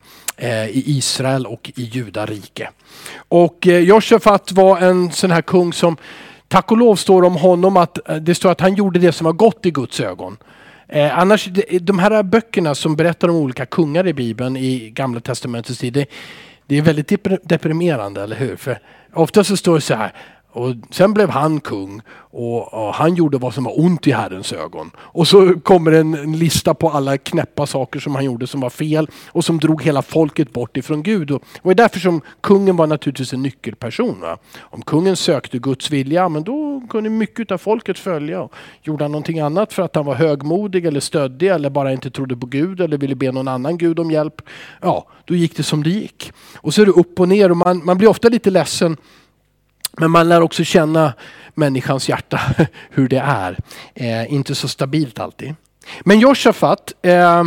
I 0.70 0.98
Israel 0.98 1.46
och 1.46 1.72
i 1.76 1.82
Juda 1.82 2.26
rike. 2.26 2.70
Och 3.28 3.66
Josafat 3.66 4.52
var 4.52 4.78
en 4.78 5.12
sån 5.12 5.30
här 5.30 5.42
kung 5.42 5.72
som 5.72 5.96
Tack 6.48 6.70
och 6.70 6.78
lov 6.78 6.96
står 6.96 7.22
det 7.22 7.26
om 7.26 7.36
honom 7.36 7.76
att 7.76 8.08
eh, 8.08 8.16
det 8.16 8.34
står 8.34 8.50
att 8.50 8.60
han 8.60 8.74
gjorde 8.74 8.98
det 8.98 9.12
som 9.12 9.24
var 9.24 9.32
gott 9.32 9.66
i 9.66 9.70
Guds 9.70 10.00
ögon. 10.00 10.36
Eh, 10.88 11.18
annars, 11.18 11.48
de 11.80 11.98
här 11.98 12.22
böckerna 12.22 12.74
som 12.74 12.96
berättar 12.96 13.28
om 13.28 13.36
olika 13.36 13.66
kungar 13.66 14.06
i 14.06 14.12
Bibeln 14.12 14.56
i 14.56 14.90
Gamla 14.90 15.20
Testamentets 15.20 15.78
tid, 15.78 15.92
det, 15.92 16.06
det 16.66 16.78
är 16.78 16.82
väldigt 16.82 17.12
deprimerande, 17.42 18.22
eller 18.22 18.36
hur? 18.36 18.56
För 18.56 18.78
ofta 19.12 19.44
så 19.44 19.56
står 19.56 19.74
det 19.74 19.80
så 19.80 19.94
här, 19.94 20.12
och 20.52 20.74
sen 20.90 21.14
blev 21.14 21.30
han 21.30 21.60
kung 21.60 22.02
och, 22.38 22.74
och, 22.74 22.94
han 22.94 23.14
gjorde 23.14 23.38
vad 23.38 23.54
som 23.54 23.64
var 23.64 23.80
ont 23.80 24.06
i 24.06 24.12
Herrens 24.12 24.52
ögon. 24.52 24.90
Och 24.98 25.28
så 25.28 25.60
kommer 25.60 25.92
en, 25.92 26.14
en, 26.14 26.38
lista 26.38 26.74
på 26.74 26.90
alla 26.90 27.18
knäppa 27.18 27.66
saker 27.66 28.00
som 28.00 28.14
han 28.14 28.24
gjorde 28.24 28.46
som 28.46 28.60
var 28.60 28.70
fel 28.70 29.08
och 29.28 29.44
som 29.44 29.58
drog 29.58 29.82
hela 29.82 30.02
folket 30.02 30.52
bort 30.52 30.76
ifrån 30.76 31.02
Gud. 31.02 31.30
Och, 31.30 31.42
och 31.62 31.70
det 31.70 31.82
är 31.82 31.84
därför 31.84 32.00
som 32.00 32.20
kungen 32.40 32.76
var 32.76 32.86
naturligtvis 32.86 33.32
en 33.32 33.42
nyckelperson. 33.42 34.20
Va? 34.20 34.38
Om 34.60 34.82
kungen 34.82 35.16
sökte 35.16 35.58
Guds 35.58 35.90
vilja, 35.90 36.28
men 36.28 36.44
då 36.44 36.82
kunde 36.90 37.10
mycket 37.10 37.50
av 37.50 37.58
folket 37.58 37.98
följa. 37.98 38.40
Och 38.40 38.54
gjorde 38.82 39.04
han 39.04 39.12
någonting 39.12 39.40
annat 39.40 39.72
för 39.72 39.82
att 39.82 39.96
han 39.96 40.04
var 40.04 40.14
högmodig 40.14 40.86
eller 40.86 41.00
stöddig 41.00 41.48
eller 41.48 41.70
bara 41.70 41.92
inte 41.92 42.10
trodde 42.10 42.36
på 42.36 42.46
Gud 42.46 42.80
eller 42.80 42.98
ville 42.98 43.14
be 43.14 43.32
någon 43.32 43.48
annan 43.48 43.78
Gud 43.78 43.98
om 43.98 44.10
hjälp. 44.10 44.42
Ja, 44.80 45.06
då 45.24 45.34
gick 45.34 45.56
det 45.56 45.62
som 45.62 45.82
det 45.82 45.90
gick. 45.90 46.32
Och 46.56 46.74
så 46.74 46.82
är 46.82 46.86
det 46.86 46.92
upp 46.92 47.20
och 47.20 47.28
ner 47.28 47.50
och 47.50 47.56
man, 47.56 47.84
man 47.84 47.98
blir 47.98 48.08
ofta 48.08 48.28
lite 48.28 48.50
ledsen 48.50 48.96
men 49.96 50.10
man 50.10 50.28
lär 50.28 50.40
också 50.40 50.64
känna 50.64 51.12
människans 51.54 52.08
hjärta, 52.08 52.40
hur 52.90 53.08
det 53.08 53.18
är. 53.18 53.58
Eh, 53.94 54.32
inte 54.32 54.54
så 54.54 54.68
stabilt 54.68 55.18
alltid. 55.18 55.54
Men 56.00 56.20
Josafat, 56.20 56.92
eh, 57.02 57.44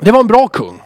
det 0.00 0.12
var 0.12 0.20
en 0.20 0.26
bra 0.26 0.48
kung. 0.48 0.82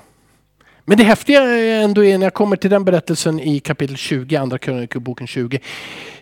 Men 0.85 0.99
det 0.99 1.05
häftiga 1.05 1.43
ändå 1.83 2.05
är 2.05 2.19
när 2.19 2.27
jag 2.27 2.35
kommer 2.35 2.57
till 2.57 2.71
den 2.71 2.85
berättelsen 2.85 3.41
i 3.41 3.61
kapitel 3.61 3.97
20, 3.97 4.37
andra 4.37 4.59
krönikeboken 4.59 5.27
20. 5.27 5.61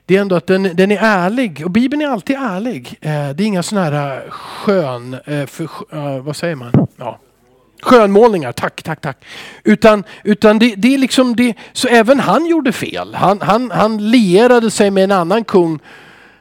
Det 0.07 0.17
är 0.17 0.21
ändå 0.21 0.37
att 0.37 0.47
den, 0.47 0.63
den, 0.63 0.91
är 0.91 0.99
ärlig 1.01 1.63
och 1.65 1.71
Bibeln 1.71 2.03
är 2.03 2.07
alltid 2.07 2.37
ärlig. 2.37 2.99
Eh, 3.01 3.11
det 3.11 3.43
är 3.43 3.47
inga 3.47 3.63
sådana 3.63 3.87
här 3.87 4.31
skön, 4.31 5.17
eh, 5.27 5.47
för, 5.47 5.65
eh, 5.93 6.19
vad 6.19 6.37
säger 6.37 6.55
man? 6.55 6.87
Ja, 6.97 7.19
skönmålningar, 7.83 8.53
tack, 8.53 8.83
tack, 8.83 9.01
tack. 9.01 9.25
Utan, 9.65 10.05
utan 10.25 10.59
det, 10.59 10.75
det 10.75 10.95
är 10.95 10.99
liksom 10.99 11.37
det, 11.37 11.55
så 11.73 11.89
även 11.89 12.21
han 12.21 12.47
gjorde 12.47 12.73
fel. 12.73 13.15
Han, 13.15 13.41
han, 13.41 13.71
han 13.71 14.11
lierade 14.11 14.71
sig 14.71 14.91
med 14.91 15.05
en 15.05 15.13
annan 15.13 15.45
kung 15.45 15.81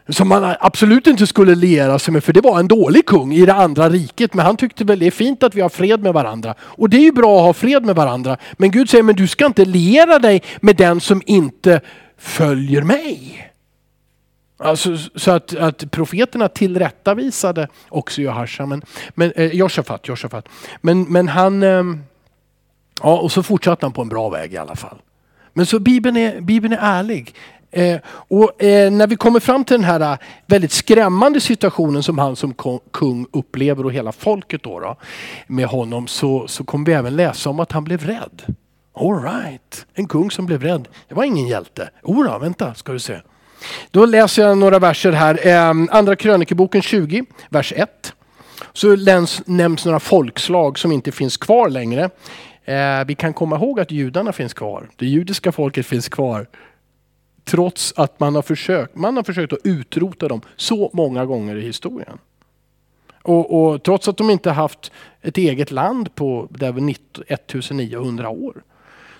som 0.09 0.27
man 0.27 0.55
absolut 0.59 1.07
inte 1.07 1.27
skulle 1.27 1.55
liera 1.55 1.99
sig 1.99 2.13
med 2.13 2.23
för 2.23 2.33
det 2.33 2.41
var 2.41 2.59
en 2.59 2.67
dålig 2.67 3.05
kung 3.05 3.33
i 3.33 3.45
det 3.45 3.53
andra 3.53 3.89
riket. 3.89 4.33
Men 4.33 4.45
han 4.45 4.57
tyckte 4.57 4.83
väl 4.83 4.99
det 4.99 5.07
är 5.07 5.11
fint 5.11 5.43
att 5.43 5.55
vi 5.55 5.61
har 5.61 5.69
fred 5.69 6.01
med 6.01 6.13
varandra. 6.13 6.55
Och 6.59 6.89
det 6.89 6.97
är 6.97 7.01
ju 7.01 7.11
bra 7.11 7.37
att 7.37 7.45
ha 7.45 7.53
fred 7.53 7.85
med 7.85 7.95
varandra. 7.95 8.37
Men 8.53 8.71
Gud 8.71 8.89
säger, 8.89 9.03
men 9.03 9.15
du 9.15 9.27
ska 9.27 9.45
inte 9.45 9.65
liera 9.65 10.19
dig 10.19 10.43
med 10.61 10.75
den 10.75 11.01
som 11.01 11.21
inte 11.25 11.81
följer 12.17 12.81
mig. 12.81 13.43
Alltså, 14.57 14.97
så 15.15 15.31
att, 15.31 15.55
att 15.55 15.91
profeterna 15.91 16.47
tillrättavisade 16.47 17.67
också 17.89 18.21
Johasha, 18.21 18.65
men, 18.65 18.81
men, 19.09 19.31
eh, 19.31 19.51
Josafat, 19.51 20.07
Josafat. 20.07 20.49
Men, 20.81 21.03
men 21.03 21.27
han, 21.27 21.63
eh, 21.63 21.83
ja 23.01 23.17
och 23.19 23.31
så 23.31 23.43
fortsatte 23.43 23.85
han 23.85 23.93
på 23.93 24.01
en 24.01 24.09
bra 24.09 24.29
väg 24.29 24.53
i 24.53 24.57
alla 24.57 24.75
fall. 24.75 24.97
Men 25.53 25.65
så 25.65 25.79
Bibeln 25.79 26.17
är, 26.17 26.41
Bibeln 26.41 26.73
är 26.73 26.77
ärlig. 26.81 27.35
Eh, 27.71 27.99
och 28.07 28.63
eh, 28.63 28.91
när 28.91 29.07
vi 29.07 29.15
kommer 29.15 29.39
fram 29.39 29.63
till 29.63 29.75
den 29.75 29.83
här 29.83 29.99
eh, 29.99 30.17
väldigt 30.45 30.71
skrämmande 30.71 31.41
situationen 31.41 32.03
som 32.03 32.17
han 32.17 32.35
som 32.35 32.53
kung 32.91 33.25
upplever 33.31 33.85
och 33.85 33.93
hela 33.93 34.11
folket 34.11 34.63
då, 34.63 34.79
då 34.79 34.95
med 35.47 35.67
honom 35.67 36.07
så, 36.07 36.47
så 36.47 36.63
kommer 36.63 36.85
vi 36.85 36.93
även 36.93 37.15
läsa 37.15 37.49
om 37.49 37.59
att 37.59 37.71
han 37.71 37.83
blev 37.83 38.05
rädd. 38.05 38.55
All 38.93 39.23
right. 39.23 39.85
en 39.93 40.07
kung 40.07 40.31
som 40.31 40.45
blev 40.45 40.63
rädd. 40.63 40.87
Det 41.07 41.15
var 41.15 41.23
ingen 41.23 41.47
hjälte. 41.47 41.89
Ora, 42.03 42.39
vänta 42.39 42.73
ska 42.73 42.91
du 42.91 42.99
se. 42.99 43.19
Då 43.91 44.05
läser 44.05 44.41
jag 44.41 44.57
några 44.57 44.79
verser 44.79 45.11
här. 45.11 45.47
Ehm, 45.47 45.89
Andra 45.91 46.15
krönikeboken 46.15 46.81
20, 46.81 47.25
vers 47.49 47.73
1. 47.75 48.13
Så 48.73 48.95
nämns 49.45 49.85
några 49.85 49.99
folkslag 49.99 50.79
som 50.79 50.91
inte 50.91 51.11
finns 51.11 51.37
kvar 51.37 51.69
längre. 51.69 52.09
Eh, 52.65 53.05
vi 53.07 53.15
kan 53.15 53.33
komma 53.33 53.55
ihåg 53.55 53.79
att 53.79 53.91
judarna 53.91 54.33
finns 54.33 54.53
kvar. 54.53 54.89
Det 54.95 55.05
judiska 55.05 55.51
folket 55.51 55.85
finns 55.85 56.09
kvar. 56.09 56.47
Trots 57.43 57.93
att 57.97 58.19
man 58.19 58.35
har 58.35 58.41
försökt, 58.41 58.95
man 58.95 59.15
har 59.15 59.23
försökt 59.23 59.53
att 59.53 59.59
utrota 59.63 60.27
dem 60.27 60.41
så 60.55 60.89
många 60.93 61.25
gånger 61.25 61.55
i 61.55 61.61
historien. 61.61 62.17
Och, 63.23 63.71
och 63.71 63.83
trots 63.83 64.07
att 64.07 64.17
de 64.17 64.29
inte 64.29 64.51
haft 64.51 64.91
ett 65.21 65.37
eget 65.37 65.71
land 65.71 66.15
på 66.15 66.49
1900 66.53 68.29
år 68.29 68.63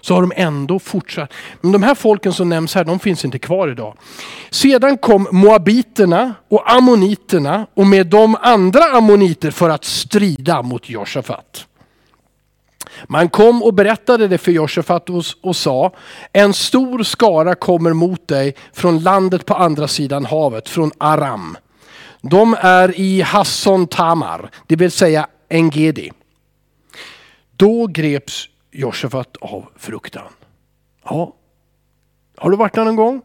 så 0.08 0.14
har 0.14 0.22
de 0.22 0.32
ändå 0.36 0.80
fortsatt. 0.80 1.34
Men 1.62 1.72
de 1.72 1.84
här 1.84 1.96
folken 1.96 2.34
som 2.34 2.50
nämns 2.50 2.76
här, 2.76 2.84
de 2.84 3.00
finns 3.00 3.26
inte 3.26 3.40
kvar 3.40 3.68
idag. 3.68 3.98
Sedan 4.50 4.98
kom 4.98 5.28
moabiterna 5.32 6.34
och 6.50 6.72
ammoniterna 6.72 7.68
och 7.74 7.88
med 7.88 8.08
de 8.08 8.36
andra 8.42 8.84
ammoniter 8.84 9.52
för 9.52 9.70
att 9.70 9.86
strida 9.86 10.62
mot 10.62 10.90
Josafat. 10.90 11.68
Man 13.08 13.30
kom 13.30 13.64
och 13.64 13.74
berättade 13.74 14.28
det 14.28 14.38
för 14.38 14.52
Josafat 14.52 15.10
och, 15.10 15.24
och 15.42 15.56
sa, 15.56 15.92
en 16.34 16.54
stor 16.54 17.04
skara 17.04 17.56
kommer 17.56 17.94
mot 17.94 18.28
dig 18.28 18.56
från 18.74 19.00
landet 19.00 19.46
på 19.46 19.54
andra 19.54 19.88
sidan 19.88 20.26
havet, 20.26 20.70
från 20.70 20.92
Aram. 20.98 21.58
De 22.22 22.56
är 22.60 23.00
i 23.00 23.22
Hasson 23.22 23.88
Tamar, 23.88 24.50
det 24.68 24.76
vill 24.76 24.92
säga 24.92 25.28
Engedi. 25.50 26.12
Då 27.56 27.88
greps 27.88 28.50
Josefat 28.72 29.38
av 29.38 29.66
fruktan. 29.76 30.28
Ja, 31.04 31.34
har 32.38 32.50
du 32.50 32.58
varit 32.58 32.74
där 32.74 32.86
någon 32.86 32.96
gång? 32.96 33.22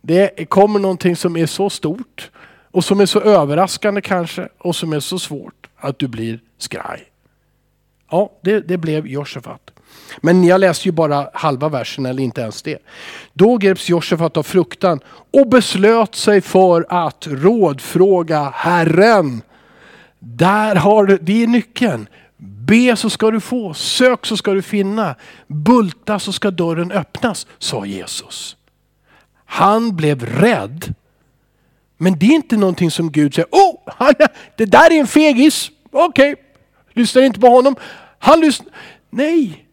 Det 0.00 0.48
kommer 0.48 0.80
någonting 0.80 1.16
som 1.16 1.36
är 1.36 1.46
så 1.46 1.70
stort 1.70 2.30
och 2.70 2.84
som 2.84 3.00
är 3.00 3.06
så 3.06 3.20
överraskande 3.20 4.00
kanske 4.00 4.48
och 4.58 4.76
som 4.76 4.92
är 4.92 5.00
så 5.00 5.18
svårt 5.18 5.68
att 5.76 5.98
du 5.98 6.08
blir 6.08 6.40
skraj. 6.58 7.04
Ja, 8.10 8.32
det, 8.40 8.60
det 8.60 8.76
blev 8.76 9.06
Josefat. 9.06 9.70
Men 10.20 10.44
jag 10.44 10.60
läste 10.60 10.88
ju 10.88 10.92
bara 10.92 11.30
halva 11.34 11.68
versen 11.68 12.06
eller 12.06 12.22
inte 12.22 12.40
ens 12.40 12.62
det. 12.62 12.78
Då 13.32 13.56
greps 13.56 13.88
Josefat 13.88 14.36
av 14.36 14.42
fruktan 14.42 15.00
och 15.32 15.48
beslöt 15.48 16.14
sig 16.14 16.40
för 16.40 16.86
att 16.88 17.26
rådfråga 17.26 18.52
Herren. 18.54 19.42
Där 20.18 20.76
har 20.76 21.04
du, 21.04 21.18
det 21.18 21.42
är 21.42 21.46
nyckeln. 21.46 22.08
Be 22.40 22.96
så 22.96 23.10
ska 23.10 23.30
du 23.30 23.40
få, 23.40 23.74
sök 23.74 24.26
så 24.26 24.36
ska 24.36 24.52
du 24.52 24.62
finna, 24.62 25.14
bulta 25.46 26.18
så 26.18 26.32
ska 26.32 26.50
dörren 26.50 26.92
öppnas, 26.92 27.46
sa 27.58 27.86
Jesus. 27.86 28.56
Han 29.44 29.96
blev 29.96 30.26
rädd. 30.26 30.94
Men 31.96 32.18
det 32.18 32.26
är 32.26 32.34
inte 32.34 32.56
någonting 32.56 32.90
som 32.90 33.12
Gud 33.12 33.34
säger, 33.34 33.48
oh, 33.50 34.10
det 34.56 34.64
där 34.64 34.92
är 34.92 35.00
en 35.00 35.06
fegis, 35.06 35.70
okej, 35.90 36.32
okay. 36.32 36.44
lyssnar 36.92 37.22
inte 37.22 37.40
på 37.40 37.48
honom. 37.48 37.76
Han 38.18 38.40
lyssnar. 38.40 38.72
Nej, 39.10 39.66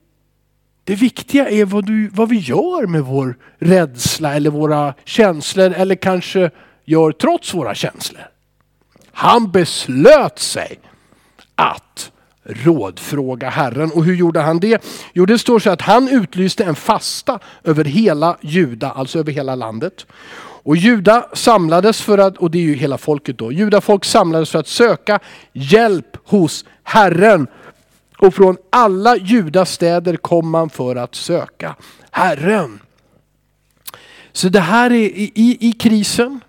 det 0.83 0.95
viktiga 0.95 1.49
är 1.49 1.65
vad, 1.65 1.85
du, 1.85 2.07
vad 2.07 2.29
vi 2.29 2.37
gör 2.37 2.87
med 2.87 3.01
vår 3.01 3.37
rädsla 3.59 4.35
eller 4.35 4.49
våra 4.49 4.93
känslor 5.05 5.73
eller 5.73 5.95
kanske 5.95 6.51
gör 6.85 7.11
trots 7.11 7.53
våra 7.53 7.75
känslor. 7.75 8.27
Han 9.11 9.51
beslöt 9.51 10.39
sig 10.39 10.79
att 11.55 12.11
rådfråga 12.45 13.49
Herren. 13.49 13.91
Och 13.91 14.05
hur 14.05 14.15
gjorde 14.15 14.39
han 14.39 14.59
det? 14.59 14.85
Jo, 15.13 15.25
det 15.25 15.39
står 15.39 15.59
så 15.59 15.69
att 15.69 15.81
han 15.81 16.07
utlyste 16.07 16.63
en 16.63 16.75
fasta 16.75 17.39
över 17.63 17.83
hela 17.83 18.37
Juda, 18.41 18.91
alltså 18.91 19.19
över 19.19 19.31
hela 19.31 19.55
landet. 19.55 20.05
Och 20.65 20.77
Juda 20.77 21.29
samlades 21.33 22.01
för 22.01 22.17
att, 22.17 22.37
och 22.37 22.51
det 22.51 22.57
är 22.57 22.61
ju 22.63 22.73
hela 22.73 22.97
folket 22.97 23.37
då, 23.37 23.51
judafolk 23.51 24.05
samlades 24.05 24.49
för 24.49 24.59
att 24.59 24.67
söka 24.67 25.19
hjälp 25.53 26.17
hos 26.25 26.65
Herren. 26.83 27.47
Och 28.17 28.33
från 28.33 28.57
alla 28.69 29.17
Judas 29.17 29.71
städer 29.71 30.17
kom 30.17 30.49
man 30.49 30.69
för 30.69 30.95
att 30.95 31.15
söka 31.15 31.75
Herren. 32.11 32.79
Så 34.31 34.49
det 34.49 34.59
här 34.59 34.91
är 34.91 34.95
i, 34.95 35.31
i, 35.35 35.69
i 35.69 35.71
krisen, 35.71 36.39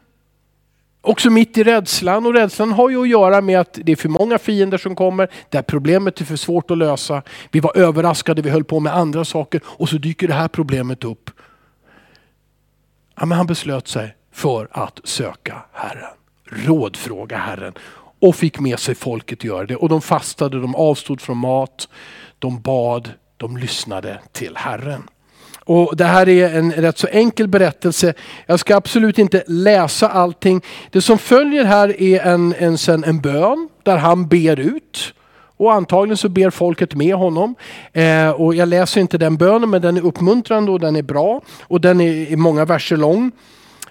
Också 1.07 1.31
mitt 1.31 1.59
i 1.59 1.65
rädslan 1.65 2.27
och 2.27 2.35
rädslan 2.35 2.73
har 2.73 2.91
ju 2.91 3.03
att 3.03 3.09
göra 3.09 3.41
med 3.41 3.61
att 3.61 3.79
det 3.83 3.93
är 3.93 3.97
för 3.97 4.09
många 4.09 4.39
fiender 4.39 4.79
som 4.79 4.97
kommer. 4.97 5.29
Det 5.49 5.59
här 5.59 5.63
problemet 5.63 6.21
är 6.21 6.25
för 6.25 6.37
svårt 6.37 6.71
att 6.71 6.79
lösa. 6.79 7.23
Vi 7.51 7.61
var 7.61 7.77
överraskade, 7.77 8.43
vi 8.43 8.51
höll 8.51 8.65
på 8.65 8.81
med 8.81 8.97
andra 8.97 9.25
saker 9.25 9.61
och 9.67 9.89
så 9.89 9.97
dyker 9.97 10.29
det 10.29 10.35
här 10.35 10.49
problemet 10.49 11.05
upp. 11.05 11.31
Ja, 13.21 13.27
men 13.27 13.39
han 13.39 13.47
beslöt 13.47 13.89
sig 13.89 14.15
för 14.33 14.69
att 14.71 15.01
söka 15.05 15.63
Herren. 15.73 16.15
Rådfråga 16.45 17.37
Herren 17.37 17.73
och 18.19 18.37
fick 18.37 18.61
med 18.61 18.79
sig 18.79 18.95
folket 18.95 19.39
att 19.39 19.45
göra 19.45 19.67
det. 19.67 19.77
Och 19.77 19.89
de 19.89 20.03
fastade, 20.03 20.61
de 20.61 20.75
avstod 20.75 21.21
från 21.21 21.37
mat, 21.37 21.89
de 22.39 22.61
bad, 22.61 23.11
de 23.37 23.57
lyssnade 23.57 24.21
till 24.33 24.57
Herren. 24.57 25.03
Och 25.67 25.97
Det 25.97 26.05
här 26.05 26.29
är 26.29 26.59
en 26.59 26.73
rätt 26.73 26.99
så 26.99 27.07
enkel 27.07 27.49
berättelse. 27.49 28.15
Jag 28.47 28.61
ska 28.61 28.77
absolut 28.77 29.19
inte 29.19 29.43
läsa 29.47 30.09
allting. 30.09 30.63
Det 30.91 31.01
som 31.01 31.19
följer 31.19 31.65
här 31.65 32.03
är 32.03 32.21
en, 32.21 32.55
en, 32.59 32.79
sen 32.79 33.05
en 33.05 33.21
bön 33.21 33.69
där 33.83 33.97
han 33.97 34.29
ber 34.29 34.61
ut. 34.61 35.15
Och 35.57 35.73
antagligen 35.73 36.17
så 36.17 36.29
ber 36.29 36.51
folket 36.51 36.95
med 36.95 37.15
honom. 37.15 37.55
Eh, 37.93 38.31
och 38.31 38.55
jag 38.55 38.69
läser 38.69 39.01
inte 39.01 39.19
den 39.19 39.37
bönen 39.37 39.71
men 39.71 39.83
den 39.83 39.97
är 39.97 40.05
uppmuntrande 40.05 40.73
och 40.73 40.81
den 40.81 40.97
är 40.97 41.03
bra. 41.03 41.41
Och 41.63 41.81
den 41.81 42.01
är 42.01 42.13
i 42.13 42.37
många 42.37 42.65
verser 42.65 42.97
lång. 42.97 43.33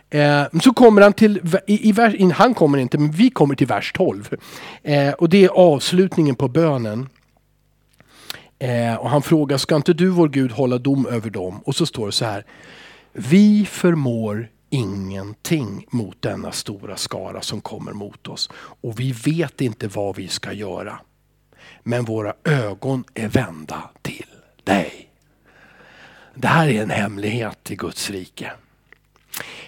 Eh, 0.10 0.44
så 0.62 0.74
kommer 0.74 1.02
han 1.02 1.14
till, 1.14 1.42
i, 1.68 1.90
i, 1.90 2.32
han 2.34 2.54
kommer 2.54 2.78
inte, 2.78 2.98
men 2.98 3.12
vi 3.12 3.30
kommer 3.30 3.56
till 3.56 3.68
vers 3.68 3.92
12. 3.94 4.36
Eh, 4.84 5.14
och 5.14 5.30
det 5.30 5.46
är 5.46 5.50
avslutningen 5.50 6.36
på 6.36 6.48
bönen. 6.48 7.10
Eh, 8.66 8.96
och 8.96 9.10
han 9.10 9.22
frågar, 9.22 9.58
ska 9.58 9.76
inte 9.76 9.94
du 9.94 10.10
vår 10.10 10.30
Gud 10.30 10.52
hålla 10.52 10.78
dom 10.78 11.06
över 11.06 11.30
dem? 11.30 11.62
Och 11.66 11.76
så 11.76 11.86
står 11.86 12.06
det 12.06 12.12
så 12.12 12.26
här, 12.26 12.46
vi 13.14 13.66
förmår 13.66 14.48
ingenting 14.70 15.88
mot 15.90 16.22
denna 16.22 16.52
stora 16.52 16.98
skara 16.98 17.42
som 17.42 17.62
kommer 17.62 17.94
mot 17.94 18.28
oss. 18.28 18.50
Och 18.58 19.00
vi 19.00 19.12
vet 19.12 19.62
inte 19.62 19.88
vad 19.88 20.16
vi 20.16 20.28
ska 20.28 20.54
göra. 20.54 21.00
Men 21.84 22.06
våra 22.06 22.34
ögon 22.44 23.04
är 23.14 23.28
vända 23.28 23.90
till 24.02 24.30
dig. 24.64 25.10
Det 26.36 26.48
här 26.48 26.68
är 26.68 26.82
en 26.82 26.90
hemlighet 26.90 27.72
i 27.72 27.76
Guds 27.76 28.10
rike. 28.10 28.52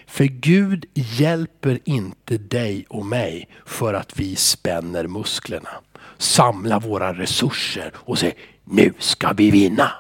För 0.08 0.26
Gud 0.26 0.86
hjälper 0.94 1.80
inte 1.86 2.38
dig 2.38 2.86
och 2.90 3.06
mig 3.06 3.50
för 3.66 3.94
att 3.94 4.20
vi 4.20 4.36
spänner 4.36 5.08
musklerna. 5.08 5.70
Samlar 6.18 6.80
våra 6.80 7.14
resurser 7.14 7.92
och 7.96 8.20
säger 8.20 8.36
nu 8.70 8.94
ska 9.00 9.34
vi 9.34 9.52
vinna. 9.52 9.92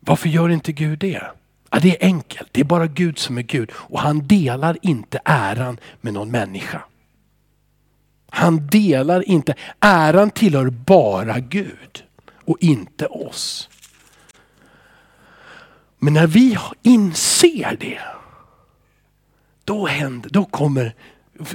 Varför 0.00 0.28
gör 0.28 0.48
inte 0.48 0.72
Gud 0.72 0.98
det? 0.98 1.22
Ja, 1.70 1.78
det 1.78 2.02
är 2.02 2.06
enkelt. 2.06 2.48
Det 2.52 2.60
är 2.60 2.64
bara 2.64 2.86
Gud 2.86 3.18
som 3.18 3.38
är 3.38 3.42
Gud 3.42 3.70
och 3.74 4.00
han 4.00 4.26
delar 4.26 4.78
inte 4.82 5.20
äran 5.24 5.80
med 6.00 6.14
någon 6.14 6.30
människa. 6.30 6.82
Han 8.30 8.66
delar 8.66 9.28
inte. 9.28 9.54
Äran 9.80 10.30
tillhör 10.30 10.70
bara 10.70 11.40
Gud 11.40 12.04
och 12.44 12.56
inte 12.60 13.06
oss. 13.06 13.68
Men 15.98 16.14
när 16.14 16.26
vi 16.26 16.58
inser 16.82 17.76
det, 17.80 18.00
då 19.64 19.86
händer, 19.86 20.30
då 20.30 20.44
kommer, 20.44 20.94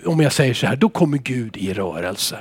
om 0.05 0.19
jag 0.19 0.33
säger 0.33 0.53
så 0.53 0.67
här, 0.67 0.75
då 0.75 0.89
kommer 0.89 1.17
Gud 1.17 1.57
i 1.57 1.73
rörelse. 1.73 2.39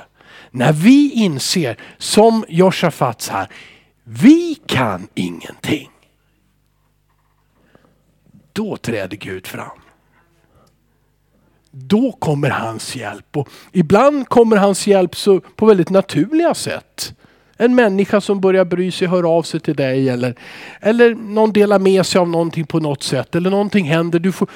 När 0.55 0.73
vi 0.73 1.11
inser, 1.11 1.77
som 1.97 2.45
Josafats 2.47 3.29
här, 3.29 3.47
vi 4.03 4.55
kan 4.65 5.07
ingenting. 5.13 5.89
Då 8.53 8.77
träder 8.77 9.17
Gud 9.17 9.47
fram. 9.47 9.79
Då 11.71 12.11
kommer 12.11 12.49
hans 12.49 12.95
hjälp. 12.95 13.37
Och 13.37 13.49
ibland 13.71 14.29
kommer 14.29 14.57
hans 14.57 14.87
hjälp 14.87 15.15
så 15.15 15.39
på 15.39 15.65
väldigt 15.65 15.89
naturliga 15.89 16.53
sätt. 16.53 17.13
En 17.57 17.75
människa 17.75 18.21
som 18.21 18.41
börjar 18.41 18.65
bry 18.65 18.91
sig 18.91 19.07
hör 19.07 19.37
av 19.37 19.43
sig 19.43 19.59
till 19.59 19.75
dig 19.75 20.09
eller, 20.09 20.35
eller 20.81 21.15
någon 21.15 21.53
delar 21.53 21.79
med 21.79 22.05
sig 22.05 22.19
av 22.19 22.29
någonting 22.29 22.65
på 22.65 22.79
något 22.79 23.03
sätt. 23.03 23.35
Eller 23.35 23.49
någonting 23.49 23.85
händer. 23.85 24.19
Du 24.19 24.31
får, 24.31 24.49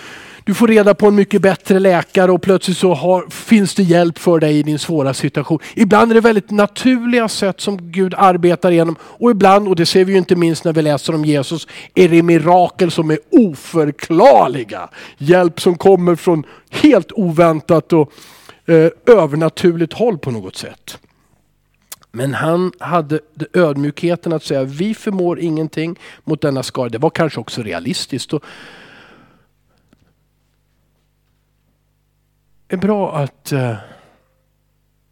du 0.47 0.53
får 0.53 0.67
reda 0.67 0.93
på 0.93 1.07
en 1.07 1.15
mycket 1.15 1.41
bättre 1.41 1.79
läkare 1.79 2.31
och 2.31 2.41
plötsligt 2.41 2.77
så 2.77 2.93
har, 2.93 3.29
finns 3.29 3.75
det 3.75 3.83
hjälp 3.83 4.17
för 4.17 4.39
dig 4.39 4.59
i 4.59 4.63
din 4.63 4.79
svåra 4.79 5.13
situation. 5.13 5.59
Ibland 5.75 6.11
är 6.11 6.15
det 6.15 6.21
väldigt 6.21 6.51
naturliga 6.51 7.27
sätt 7.27 7.61
som 7.61 7.91
Gud 7.91 8.13
arbetar 8.17 8.71
genom 8.71 8.95
och 9.01 9.31
ibland, 9.31 9.67
och 9.67 9.75
det 9.75 9.85
ser 9.85 10.05
vi 10.05 10.11
ju 10.11 10.17
inte 10.17 10.35
minst 10.35 10.63
när 10.63 10.73
vi 10.73 10.81
läser 10.81 11.15
om 11.15 11.25
Jesus, 11.25 11.67
är 11.95 12.09
det 12.09 12.23
mirakel 12.23 12.91
som 12.91 13.11
är 13.11 13.19
oförklarliga. 13.31 14.89
Hjälp 15.17 15.61
som 15.61 15.77
kommer 15.77 16.15
från 16.15 16.43
helt 16.69 17.11
oväntat 17.11 17.93
och 17.93 18.11
eh, 18.65 18.89
övernaturligt 19.05 19.93
håll 19.93 20.17
på 20.17 20.31
något 20.31 20.55
sätt. 20.55 20.97
Men 22.11 22.33
han 22.33 22.71
hade 22.79 23.19
ödmjukheten 23.53 24.33
att 24.33 24.43
säga 24.43 24.63
vi 24.63 24.93
förmår 24.93 25.39
ingenting 25.39 25.99
mot 26.23 26.41
denna 26.41 26.63
skara. 26.63 26.89
Det 26.89 26.97
var 26.97 27.09
kanske 27.09 27.39
också 27.39 27.63
realistiskt. 27.63 28.33
Och 28.33 28.43
är 32.67 32.77
bra 32.77 33.17
att, 33.17 33.51
eh, 33.51 33.77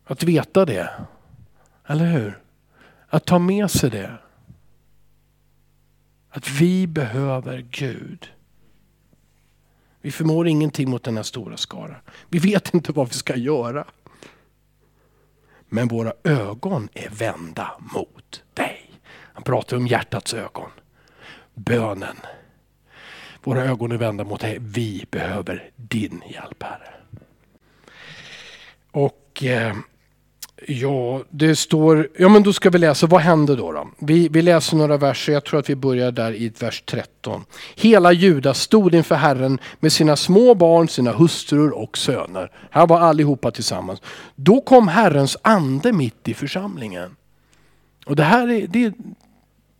att 0.05 0.23
veta 0.23 0.65
det. 0.65 0.89
Eller 1.87 2.05
hur? 2.05 2.41
Att 3.07 3.25
ta 3.25 3.39
med 3.39 3.71
sig 3.71 3.89
det. 3.89 4.17
Att 6.29 6.49
vi 6.49 6.87
behöver 6.87 7.65
Gud. 7.69 8.31
Vi 10.01 10.11
förmår 10.11 10.47
ingenting 10.47 10.89
mot 10.89 11.03
denna 11.03 11.23
stora 11.23 11.57
skara. 11.57 11.95
Vi 12.29 12.39
vet 12.39 12.73
inte 12.73 12.91
vad 12.91 13.07
vi 13.07 13.13
ska 13.13 13.35
göra. 13.35 13.85
Men 15.69 15.87
våra 15.87 16.13
ögon 16.23 16.89
är 16.93 17.09
vända 17.09 17.71
mot 17.79 18.43
dig. 18.53 18.91
Han 19.33 19.43
pratar 19.43 19.77
om 19.77 19.87
hjärtats 19.87 20.33
ögon. 20.33 20.69
Bönen. 21.53 22.15
Våra 23.43 23.63
ögon 23.63 23.91
är 23.91 23.97
vända 23.97 24.23
mot 24.23 24.41
dig. 24.41 24.57
Vi 24.61 25.05
behöver 25.11 25.69
din 25.75 26.23
hjälp 26.29 26.63
Herre. 26.63 26.94
Och 28.95 29.43
eh, 29.43 29.75
ja, 30.67 31.23
det 31.29 31.55
står, 31.55 32.07
ja 32.17 32.29
men 32.29 32.43
då 32.43 32.53
ska 32.53 32.69
vi 32.69 32.77
läsa, 32.77 33.07
vad 33.07 33.21
händer 33.21 33.57
då? 33.57 33.71
då? 33.71 33.87
Vi, 33.99 34.27
vi 34.29 34.41
läser 34.41 34.77
några 34.77 34.97
verser, 34.97 35.33
jag 35.33 35.45
tror 35.45 35.59
att 35.59 35.69
vi 35.69 35.75
börjar 35.75 36.11
där 36.11 36.33
i 36.33 36.53
vers 36.59 36.83
13. 36.85 37.45
Hela 37.75 38.11
Juda 38.11 38.53
stod 38.53 38.95
inför 38.95 39.15
Herren 39.15 39.59
med 39.79 39.91
sina 39.91 40.15
små 40.15 40.55
barn, 40.55 40.87
sina 40.87 41.11
hustrur 41.11 41.71
och 41.71 41.97
söner. 41.97 42.51
Här 42.71 42.87
var 42.87 42.99
allihopa 42.99 43.51
tillsammans. 43.51 44.01
Då 44.35 44.61
kom 44.61 44.87
Herrens 44.87 45.37
ande 45.41 45.91
mitt 45.91 46.27
i 46.27 46.33
församlingen. 46.33 47.15
Och 48.05 48.15
det 48.15 48.23
här 48.23 48.51
är, 48.51 48.67
det, 48.67 48.93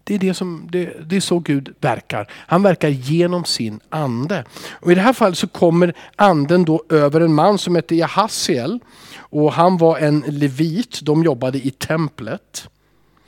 det 0.07 0.15
är, 0.15 0.19
det, 0.19 0.33
som, 0.33 0.67
det, 0.71 1.09
det 1.09 1.15
är 1.15 1.19
så 1.19 1.39
Gud 1.39 1.75
verkar. 1.81 2.27
Han 2.31 2.63
verkar 2.63 2.89
genom 2.89 3.45
sin 3.45 3.79
ande. 3.89 4.43
Och 4.69 4.91
I 4.91 4.95
det 4.95 5.01
här 5.01 5.13
fallet 5.13 5.37
så 5.37 5.47
kommer 5.47 5.93
anden 6.15 6.65
då 6.65 6.83
över 6.89 7.21
en 7.21 7.33
man 7.33 7.57
som 7.57 7.75
heter 7.75 7.95
Jahasiel. 7.95 8.79
Och 9.17 9.53
han 9.53 9.77
var 9.77 9.97
en 9.97 10.23
levit, 10.27 10.99
de 11.01 11.23
jobbade 11.23 11.57
i 11.57 11.71
templet. 11.71 12.67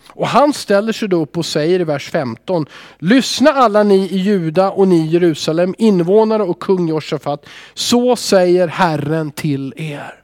Och 0.09 0.27
han 0.27 0.53
ställer 0.53 0.93
sig 0.93 1.07
då 1.07 1.21
upp 1.21 1.37
och 1.37 1.45
säger 1.45 1.79
i 1.79 1.83
vers 1.83 2.09
15. 2.09 2.65
Lyssna 2.99 3.51
alla 3.51 3.83
ni 3.83 3.95
i 3.95 4.17
Juda 4.17 4.71
och 4.71 4.87
ni 4.87 4.95
i 4.95 5.07
Jerusalem, 5.07 5.75
invånare 5.77 6.43
och 6.43 6.59
kung 6.59 6.87
Josafat. 6.87 7.45
Så 7.73 8.15
säger 8.15 8.67
Herren 8.67 9.31
till 9.31 9.73
er. 9.77 10.16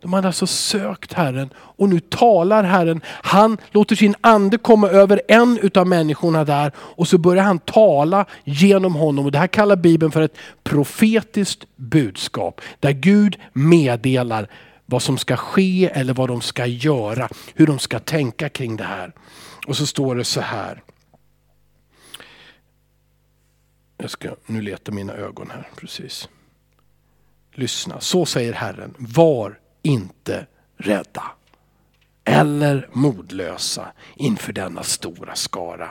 De 0.00 0.12
hade 0.12 0.26
alltså 0.26 0.46
sökt 0.46 1.12
Herren 1.12 1.50
och 1.56 1.88
nu 1.88 2.00
talar 2.00 2.64
Herren. 2.64 3.00
Han 3.06 3.58
låter 3.70 3.96
sin 3.96 4.14
ande 4.20 4.58
komma 4.58 4.88
över 4.88 5.22
en 5.28 5.58
utav 5.62 5.86
människorna 5.86 6.44
där 6.44 6.72
och 6.76 7.08
så 7.08 7.18
börjar 7.18 7.44
han 7.44 7.58
tala 7.58 8.26
genom 8.44 8.94
honom. 8.94 9.24
Och 9.24 9.32
det 9.32 9.38
här 9.38 9.46
kallar 9.46 9.76
Bibeln 9.76 10.12
för 10.12 10.22
ett 10.22 10.36
profetiskt 10.62 11.66
budskap. 11.76 12.60
Där 12.80 12.92
Gud 12.92 13.36
meddelar 13.52 14.48
vad 14.86 15.02
som 15.02 15.18
ska 15.18 15.36
ske 15.36 15.90
eller 15.94 16.14
vad 16.14 16.28
de 16.28 16.40
ska 16.40 16.66
göra. 16.66 17.28
Hur 17.54 17.66
de 17.66 17.78
ska 17.78 17.98
tänka 17.98 18.48
kring 18.48 18.76
det 18.76 18.84
här. 18.84 19.12
Och 19.66 19.76
så 19.76 19.86
står 19.86 20.14
det 20.14 20.24
så 20.24 20.40
här. 20.40 20.82
Jag 23.98 24.10
ska 24.10 24.28
nu 24.46 24.60
leta 24.60 24.92
mina 24.92 25.12
ögon 25.12 25.50
här. 25.50 25.68
precis. 25.76 26.28
Lyssna, 27.54 28.00
så 28.00 28.26
säger 28.26 28.52
Herren. 28.52 28.94
Var 28.98 29.59
inte 29.82 30.46
rädda 30.78 31.22
eller 32.24 32.88
modlösa 32.92 33.86
inför 34.16 34.52
denna 34.52 34.82
stora 34.82 35.34
skara. 35.34 35.88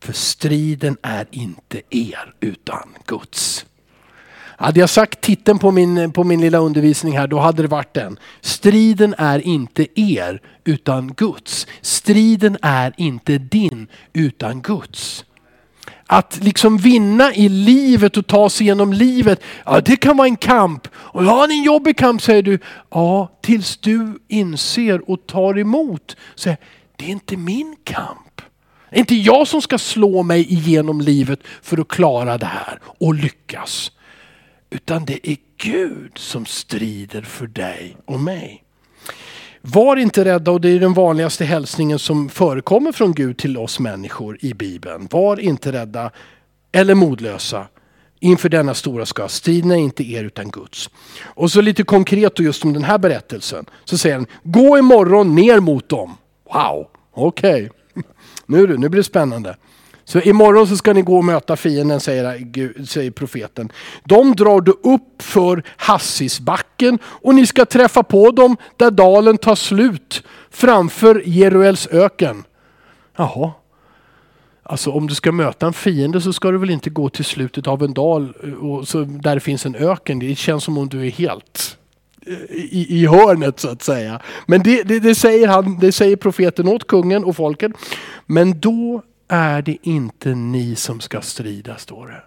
För 0.00 0.12
striden 0.12 0.96
är 1.02 1.26
inte 1.30 1.82
er 1.90 2.34
utan 2.40 2.94
Guds. 3.06 3.66
Hade 4.58 4.80
jag 4.80 4.90
sagt 4.90 5.20
titeln 5.20 5.58
på 5.58 5.70
min, 5.70 6.12
på 6.12 6.24
min 6.24 6.40
lilla 6.40 6.58
undervisning 6.58 7.18
här, 7.18 7.26
då 7.26 7.38
hade 7.38 7.62
det 7.62 7.68
varit 7.68 7.94
den. 7.94 8.18
Striden 8.40 9.14
är 9.18 9.38
inte 9.38 10.00
er 10.00 10.42
utan 10.64 11.14
Guds. 11.14 11.66
Striden 11.80 12.58
är 12.62 12.92
inte 12.96 13.38
din 13.38 13.88
utan 14.12 14.62
Guds. 14.62 15.24
Att 16.06 16.38
liksom 16.42 16.78
vinna 16.78 17.34
i 17.34 17.48
livet 17.48 18.16
och 18.16 18.26
ta 18.26 18.50
sig 18.50 18.66
igenom 18.66 18.92
livet, 18.92 19.40
ja 19.64 19.80
det 19.80 19.96
kan 19.96 20.16
vara 20.16 20.28
en 20.28 20.36
kamp. 20.36 20.88
Och 20.94 21.24
ja, 21.24 21.46
det 21.46 21.54
är 21.54 21.56
en 21.58 21.62
jobbig 21.62 21.96
kamp 21.96 22.22
säger 22.22 22.42
du. 22.42 22.58
Ja, 22.90 23.38
tills 23.42 23.76
du 23.76 24.18
inser 24.28 25.10
och 25.10 25.26
tar 25.26 25.58
emot. 25.58 26.16
Så 26.34 26.56
det 26.96 27.04
är 27.04 27.08
inte 27.08 27.36
min 27.36 27.76
kamp. 27.84 28.42
Det 28.90 28.96
är 28.96 29.00
inte 29.00 29.14
jag 29.14 29.48
som 29.48 29.62
ska 29.62 29.78
slå 29.78 30.22
mig 30.22 30.52
igenom 30.52 31.00
livet 31.00 31.40
för 31.62 31.78
att 31.80 31.88
klara 31.88 32.38
det 32.38 32.46
här 32.46 32.80
och 32.82 33.14
lyckas. 33.14 33.92
Utan 34.70 35.04
det 35.04 35.30
är 35.30 35.36
Gud 35.56 36.18
som 36.18 36.46
strider 36.46 37.22
för 37.22 37.46
dig 37.46 37.96
och 38.04 38.20
mig. 38.20 38.65
Var 39.72 39.96
inte 39.96 40.24
rädda 40.24 40.50
och 40.50 40.60
det 40.60 40.68
är 40.68 40.80
den 40.80 40.94
vanligaste 40.94 41.44
hälsningen 41.44 41.98
som 41.98 42.28
förekommer 42.28 42.92
från 42.92 43.12
Gud 43.14 43.38
till 43.38 43.58
oss 43.58 43.80
människor 43.80 44.38
i 44.40 44.54
Bibeln. 44.54 45.08
Var 45.10 45.40
inte 45.40 45.72
rädda 45.72 46.10
eller 46.72 46.94
modlösa 46.94 47.66
inför 48.20 48.48
denna 48.48 48.74
stora 48.74 49.06
skara. 49.06 49.28
Striden 49.28 49.70
är 49.70 49.76
inte 49.76 50.04
er 50.04 50.24
utan 50.24 50.50
Guds. 50.50 50.90
Och 51.24 51.50
så 51.50 51.60
lite 51.60 51.82
konkret 51.82 52.38
just 52.38 52.64
om 52.64 52.72
den 52.72 52.84
här 52.84 52.98
berättelsen. 52.98 53.66
Så 53.84 53.98
säger 53.98 54.16
han, 54.16 54.26
gå 54.42 54.78
imorgon 54.78 55.34
ner 55.34 55.60
mot 55.60 55.88
dem. 55.88 56.16
Wow, 56.52 56.86
okej. 57.14 57.70
Okay. 57.70 58.02
Nu, 58.46 58.78
nu 58.78 58.88
blir 58.88 59.00
det 59.00 59.04
spännande. 59.04 59.56
Så 60.08 60.20
imorgon 60.20 60.66
så 60.66 60.76
ska 60.76 60.92
ni 60.92 61.02
gå 61.02 61.16
och 61.16 61.24
möta 61.24 61.56
fienden, 61.56 62.00
säger, 62.00 62.84
säger 62.86 63.10
profeten. 63.10 63.72
De 64.04 64.36
drar 64.36 64.60
du 64.60 64.72
upp 64.72 65.22
för 65.22 65.62
Hassisbacken 65.76 66.98
och 67.04 67.34
ni 67.34 67.46
ska 67.46 67.64
träffa 67.64 68.02
på 68.02 68.30
dem 68.30 68.56
där 68.76 68.90
dalen 68.90 69.38
tar 69.38 69.54
slut 69.54 70.22
framför 70.50 71.22
Jeruels 71.24 71.86
öken. 71.86 72.44
Jaha. 73.16 73.52
Alltså 74.62 74.90
om 74.90 75.06
du 75.06 75.14
ska 75.14 75.32
möta 75.32 75.66
en 75.66 75.72
fiende 75.72 76.20
så 76.20 76.32
ska 76.32 76.50
du 76.50 76.58
väl 76.58 76.70
inte 76.70 76.90
gå 76.90 77.08
till 77.08 77.24
slutet 77.24 77.66
av 77.66 77.82
en 77.82 77.94
dal 77.94 78.34
eh, 78.42 78.52
och 78.52 78.88
så, 78.88 79.00
där 79.04 79.34
det 79.34 79.40
finns 79.40 79.66
en 79.66 79.74
öken. 79.74 80.18
Det 80.18 80.34
känns 80.34 80.64
som 80.64 80.78
om 80.78 80.88
du 80.88 81.06
är 81.06 81.10
helt 81.10 81.78
eh, 82.26 82.32
i, 82.50 82.86
i 82.88 83.06
hörnet 83.06 83.60
så 83.60 83.68
att 83.68 83.82
säga. 83.82 84.20
Men 84.46 84.62
det, 84.62 84.82
det, 84.82 85.00
det, 85.00 85.14
säger 85.14 85.48
han, 85.48 85.78
det 85.78 85.92
säger 85.92 86.16
profeten 86.16 86.68
åt 86.68 86.86
kungen 86.86 87.24
och 87.24 87.36
folket. 87.36 87.72
Men 88.26 88.60
då 88.60 89.02
är 89.28 89.62
det 89.62 89.78
inte 89.82 90.34
ni 90.34 90.76
som 90.76 91.00
ska 91.00 91.20
strida, 91.20 91.76
står 91.76 92.06
det. 92.06 92.22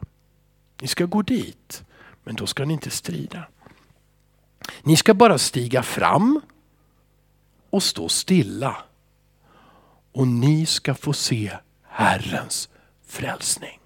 Ni 0.81 0.87
ska 0.87 1.05
gå 1.05 1.21
dit, 1.21 1.83
men 2.23 2.35
då 2.35 2.47
ska 2.47 2.65
ni 2.65 2.73
inte 2.73 2.89
strida. 2.89 3.47
Ni 4.83 4.95
ska 4.95 5.13
bara 5.13 5.37
stiga 5.37 5.83
fram 5.83 6.41
och 7.69 7.83
stå 7.83 8.09
stilla. 8.09 8.77
Och 10.11 10.27
ni 10.27 10.65
ska 10.65 10.95
få 10.95 11.13
se 11.13 11.57
Herrens 11.83 12.69
frälsning. 13.05 13.78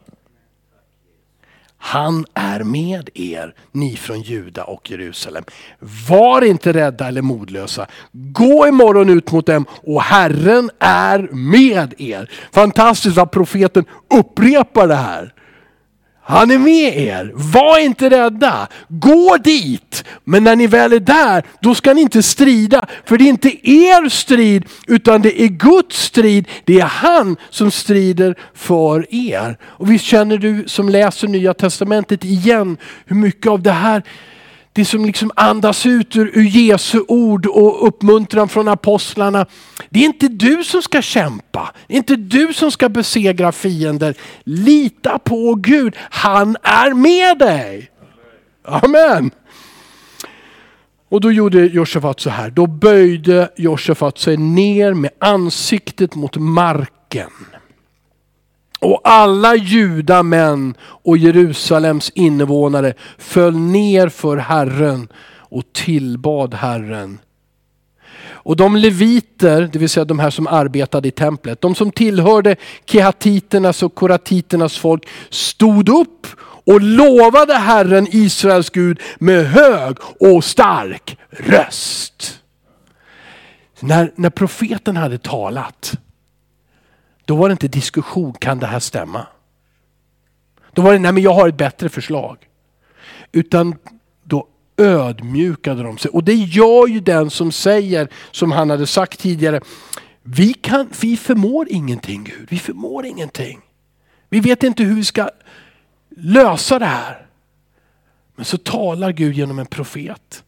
Han 1.85 2.25
är 2.33 2.63
med 2.63 3.09
er, 3.13 3.53
ni 3.71 3.95
från 3.95 4.21
Juda 4.21 4.63
och 4.63 4.91
Jerusalem. 4.91 5.43
Var 6.09 6.41
inte 6.41 6.73
rädda 6.73 7.07
eller 7.07 7.21
modlösa. 7.21 7.87
Gå 8.11 8.67
imorgon 8.67 9.09
ut 9.09 9.31
mot 9.31 9.45
dem 9.45 9.65
och 9.83 10.01
Herren 10.01 10.69
är 10.79 11.19
med 11.31 11.93
er. 11.97 12.31
Fantastiskt 12.51 13.17
att 13.17 13.31
profeten 13.31 13.85
upprepar 14.19 14.87
det 14.87 14.95
här. 14.95 15.33
Han 16.25 16.51
är 16.51 16.57
med 16.57 16.97
er. 16.97 17.31
Var 17.33 17.79
inte 17.79 18.09
rädda. 18.09 18.67
Gå 18.87 19.37
dit. 19.37 20.03
Men 20.23 20.43
när 20.43 20.55
ni 20.55 20.67
väl 20.67 20.93
är 20.93 20.99
där, 20.99 21.43
då 21.61 21.75
ska 21.75 21.93
ni 21.93 22.01
inte 22.01 22.23
strida. 22.23 22.85
För 23.05 23.17
det 23.17 23.23
är 23.23 23.29
inte 23.29 23.69
er 23.69 24.09
strid, 24.09 24.65
utan 24.87 25.21
det 25.21 25.41
är 25.41 25.47
Guds 25.47 26.03
strid. 26.03 26.47
Det 26.63 26.79
är 26.79 26.85
han 26.85 27.35
som 27.49 27.71
strider 27.71 28.35
för 28.53 29.15
er. 29.15 29.57
Och 29.63 29.91
visst 29.91 30.05
känner 30.05 30.37
du 30.37 30.63
som 30.67 30.89
läser 30.89 31.27
Nya 31.27 31.53
Testamentet 31.53 32.23
igen 32.23 32.77
hur 33.05 33.15
mycket 33.15 33.47
av 33.47 33.61
det 33.61 33.71
här 33.71 34.03
det 34.73 34.85
som 34.85 35.05
liksom 35.05 35.31
andas 35.35 35.85
ut 35.85 36.15
ur, 36.15 36.31
ur 36.33 36.43
Jesu 36.43 37.03
ord 37.07 37.45
och 37.45 37.87
uppmuntran 37.87 38.49
från 38.49 38.67
apostlarna. 38.67 39.45
Det 39.89 39.99
är 39.99 40.05
inte 40.05 40.27
du 40.27 40.63
som 40.63 40.81
ska 40.81 41.01
kämpa. 41.01 41.71
Det 41.87 41.93
är 41.93 41.97
inte 41.97 42.15
du 42.15 42.53
som 42.53 42.71
ska 42.71 42.89
besegra 42.89 43.51
fiender. 43.51 44.15
Lita 44.43 45.19
på 45.19 45.55
Gud. 45.55 45.95
Han 45.99 46.57
är 46.63 46.93
med 46.93 47.37
dig. 47.37 47.91
Amen. 48.65 49.31
Och 51.09 51.21
då 51.21 51.31
gjorde 51.31 51.65
Josefat 51.65 52.19
så 52.19 52.29
här. 52.29 52.49
Då 52.49 52.67
böjde 52.67 53.49
Josefat 53.55 54.17
sig 54.17 54.37
ner 54.37 54.93
med 54.93 55.11
ansiktet 55.19 56.15
mot 56.15 56.37
marken. 56.37 57.29
Och 58.83 59.01
alla 59.03 59.55
judamän 59.55 60.75
och 60.81 61.17
Jerusalems 61.17 62.09
invånare 62.09 62.93
föll 63.17 63.57
ner 63.57 64.09
för 64.09 64.37
Herren 64.37 65.07
och 65.37 65.63
tillbad 65.73 66.53
Herren. 66.53 67.19
Och 68.25 68.55
de 68.55 68.75
leviter, 68.75 69.69
det 69.73 69.79
vill 69.79 69.89
säga 69.89 70.05
de 70.05 70.19
här 70.19 70.29
som 70.29 70.47
arbetade 70.47 71.07
i 71.07 71.11
templet, 71.11 71.61
de 71.61 71.75
som 71.75 71.91
tillhörde 71.91 72.55
kehatiternas 72.85 73.83
och 73.83 73.95
koratiternas 73.95 74.77
folk 74.77 75.07
stod 75.29 75.89
upp 75.89 76.27
och 76.65 76.81
lovade 76.81 77.53
Herren 77.53 78.07
Israels 78.11 78.69
Gud 78.69 78.99
med 79.19 79.45
hög 79.45 79.97
och 80.19 80.43
stark 80.43 81.17
röst. 81.29 82.39
När, 83.79 84.11
när 84.15 84.29
profeten 84.29 84.97
hade 84.97 85.17
talat 85.17 85.93
då 87.25 87.35
var 87.35 87.49
det 87.49 87.51
inte 87.51 87.67
diskussion, 87.67 88.33
kan 88.33 88.59
det 88.59 88.67
här 88.67 88.79
stämma? 88.79 89.27
Då 90.73 90.81
var 90.81 90.93
det, 90.93 90.99
nej 90.99 91.11
men 91.11 91.23
jag 91.23 91.33
har 91.33 91.49
ett 91.49 91.57
bättre 91.57 91.89
förslag. 91.89 92.37
Utan 93.31 93.75
då 94.23 94.47
ödmjukade 94.77 95.83
de 95.83 95.97
sig. 95.97 96.11
Och 96.11 96.23
det 96.23 96.33
gör 96.33 96.87
ju 96.87 96.99
den 96.99 97.29
som 97.29 97.51
säger, 97.51 98.07
som 98.31 98.51
han 98.51 98.69
hade 98.69 98.87
sagt 98.87 99.19
tidigare, 99.19 99.61
vi, 100.23 100.53
kan, 100.53 100.89
vi 101.01 101.17
förmår 101.17 101.67
ingenting 101.69 102.23
Gud, 102.23 102.47
vi 102.49 102.59
förmår 102.59 103.05
ingenting. 103.05 103.61
Vi 104.29 104.39
vet 104.39 104.63
inte 104.63 104.83
hur 104.83 104.95
vi 104.95 105.03
ska 105.03 105.29
lösa 106.09 106.79
det 106.79 106.85
här. 106.85 107.25
Men 108.35 108.45
så 108.45 108.57
talar 108.57 109.11
Gud 109.11 109.35
genom 109.35 109.59
en 109.59 109.65
profet. 109.65 110.43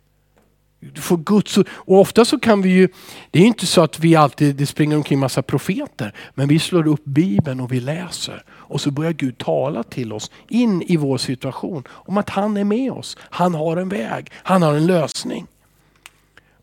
Du 0.94 1.02
får 1.02 1.18
Guds 1.18 1.58
Och 1.58 2.00
ofta 2.00 2.26
så 2.26 2.40
kan 2.40 2.62
vi 2.62 2.70
ju, 2.70 2.90
det 3.32 3.40
är 3.40 3.44
inte 3.44 3.66
så 3.66 3.82
att 3.82 4.00
vi 4.00 4.16
alltid 4.16 4.56
det 4.56 4.66
springer 4.66 4.98
omkring 4.98 5.20
massa 5.20 5.42
profeter. 5.42 6.14
Men 6.34 6.48
vi 6.48 6.60
slår 6.60 6.88
upp 6.88 7.04
Bibeln 7.04 7.60
och 7.60 7.72
vi 7.72 7.80
läser. 7.80 8.44
Och 8.50 8.82
så 8.82 8.92
börjar 8.92 9.12
Gud 9.12 9.38
tala 9.38 9.84
till 9.84 10.14
oss 10.14 10.32
in 10.48 10.82
i 10.82 10.98
vår 10.98 11.18
situation. 11.18 11.84
Om 11.90 12.18
att 12.18 12.30
han 12.30 12.58
är 12.58 12.64
med 12.64 12.92
oss. 12.92 13.18
Han 13.20 13.54
har 13.54 13.78
en 13.78 13.90
väg. 13.90 14.32
Han 14.34 14.62
har 14.62 14.74
en 14.74 14.88
lösning. 14.88 15.48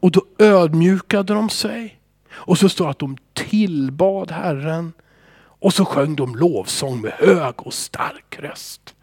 Och 0.00 0.11
då 0.11 0.24
ödmjukade 0.38 1.35
de 1.35 1.48
sig. 1.48 1.98
Och 2.32 2.58
så 2.58 2.68
står 2.68 2.85
det 2.85 2.90
att 2.90 2.98
de 2.98 3.16
tillbad 3.32 4.30
Herren. 4.30 4.92
Och 5.38 5.74
så 5.74 5.85
sjöng 5.85 6.16
de 6.16 6.37
lovsång 6.37 7.00
med 7.00 7.12
hög 7.12 7.54
och 7.56 7.74
stark 7.74 8.38
röst 8.38 8.94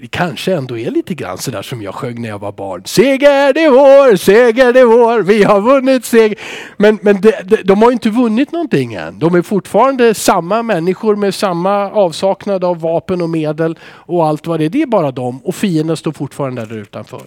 det 0.00 0.06
kanske 0.06 0.54
ändå 0.54 0.78
är 0.78 0.90
lite 0.90 1.14
grann 1.14 1.38
sådär 1.38 1.62
som 1.62 1.82
jag 1.82 1.94
sjöng 1.94 2.22
när 2.22 2.28
jag 2.28 2.38
var 2.38 2.52
barn. 2.52 2.82
Seger 2.84 3.52
det 3.52 3.68
vår, 3.68 4.16
seger 4.16 4.72
det 4.72 4.84
vår, 4.84 5.22
vi 5.22 5.42
har 5.42 5.60
vunnit 5.60 6.04
seger. 6.04 6.38
Men, 6.76 6.98
men 7.02 7.20
de, 7.20 7.32
de, 7.44 7.56
de 7.56 7.82
har 7.82 7.92
inte 7.92 8.10
vunnit 8.10 8.52
någonting 8.52 8.94
än. 8.94 9.18
De 9.18 9.34
är 9.34 9.42
fortfarande 9.42 10.14
samma 10.14 10.62
människor 10.62 11.16
med 11.16 11.34
samma 11.34 11.90
avsaknad 11.90 12.64
av 12.64 12.80
vapen 12.80 13.22
och 13.22 13.30
medel 13.30 13.78
och 13.84 14.26
allt 14.26 14.46
vad 14.46 14.60
det 14.60 14.64
är. 14.64 14.68
Det 14.68 14.82
är 14.82 14.86
bara 14.86 15.10
de 15.10 15.42
och 15.44 15.54
fienden 15.54 15.96
står 15.96 16.12
fortfarande 16.12 16.66
där 16.66 16.76
utanför. 16.76 17.22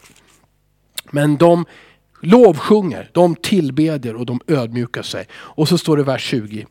Men 1.11 1.37
de 1.37 1.65
lovsjunger, 2.21 3.09
de 3.11 3.35
tillbedjer 3.35 4.15
och 4.15 4.25
de 4.25 4.39
ödmjukar 4.47 5.01
sig. 5.01 5.27
Och 5.33 5.67
så 5.67 5.77
står 5.77 5.97
det 5.97 6.03
vers 6.03 6.23
20. 6.23 6.65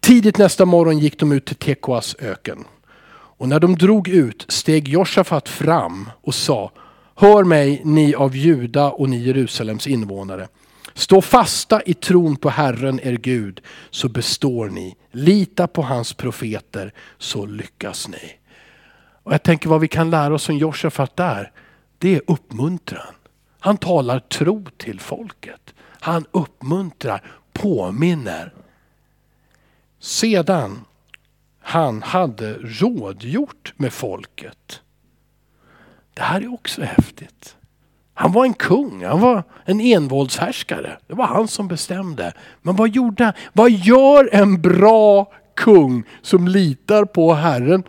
Tidigt 0.00 0.38
nästa 0.38 0.64
morgon 0.64 0.98
gick 0.98 1.18
de 1.18 1.32
ut 1.32 1.46
till 1.46 1.56
Tekoas 1.56 2.16
öken. 2.18 2.64
Och 3.40 3.48
när 3.48 3.60
de 3.60 3.76
drog 3.76 4.08
ut 4.08 4.46
steg 4.48 4.88
Josafat 4.88 5.48
fram 5.48 6.10
och 6.20 6.34
sa 6.34 6.72
Hör 7.14 7.44
mig 7.44 7.82
ni 7.84 8.14
av 8.14 8.36
Juda 8.36 8.90
och 8.90 9.08
ni 9.08 9.16
Jerusalems 9.16 9.86
invånare. 9.86 10.48
Stå 10.94 11.22
fasta 11.22 11.82
i 11.82 11.94
tron 11.94 12.36
på 12.36 12.50
Herren 12.50 13.00
er 13.02 13.12
Gud 13.12 13.60
så 13.90 14.08
består 14.08 14.68
ni. 14.68 14.96
Lita 15.10 15.66
på 15.66 15.82
hans 15.82 16.12
profeter 16.12 16.92
så 17.18 17.46
lyckas 17.46 18.08
ni. 18.08 18.32
Och 19.22 19.32
jag 19.32 19.42
tänker 19.42 19.68
vad 19.68 19.80
vi 19.80 19.88
kan 19.88 20.10
lära 20.10 20.34
oss 20.34 20.48
om 20.48 20.58
Josafat 20.58 21.16
där. 21.16 21.52
Det 21.98 22.14
är 22.14 22.22
uppmuntran. 22.26 23.14
Han 23.60 23.76
talar 23.76 24.20
tro 24.20 24.64
till 24.76 25.00
folket. 25.00 25.74
Han 26.00 26.24
uppmuntrar, 26.30 27.22
påminner. 27.52 28.54
Sedan 30.00 30.84
han 31.70 32.02
hade 32.02 32.54
rådgjort 32.54 33.72
med 33.76 33.92
folket. 33.92 34.80
Det 36.14 36.22
här 36.22 36.40
är 36.40 36.54
också 36.54 36.82
häftigt. 36.82 37.56
Han 38.14 38.32
var 38.32 38.44
en 38.44 38.54
kung, 38.54 39.04
han 39.04 39.20
var 39.20 39.42
en 39.64 39.80
envåldshärskare. 39.80 40.98
Det 41.06 41.14
var 41.14 41.26
han 41.26 41.48
som 41.48 41.68
bestämde. 41.68 42.32
Men 42.62 42.76
vad 42.76 42.88
gjorde 42.88 43.24
han? 43.24 43.32
Vad 43.52 43.70
gör 43.70 44.28
en 44.32 44.60
bra 44.60 45.32
kung 45.56 46.04
som 46.22 46.48
litar 46.48 47.04
på 47.04 47.34
Herren? 47.34 47.82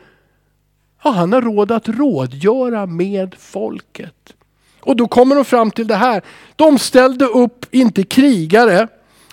Ja, 1.03 1.09
han 1.09 1.33
har 1.33 1.41
råd 1.41 1.71
att 1.71 1.89
rådgöra 1.89 2.85
med 2.85 3.35
folket. 3.37 4.33
Och 4.79 4.95
då 4.95 5.07
kommer 5.07 5.35
de 5.35 5.45
fram 5.45 5.71
till 5.71 5.87
det 5.87 5.95
här. 5.95 6.21
De 6.55 6.79
ställde 6.79 7.25
upp, 7.25 7.65
inte 7.71 8.03
krigare, 8.03 8.87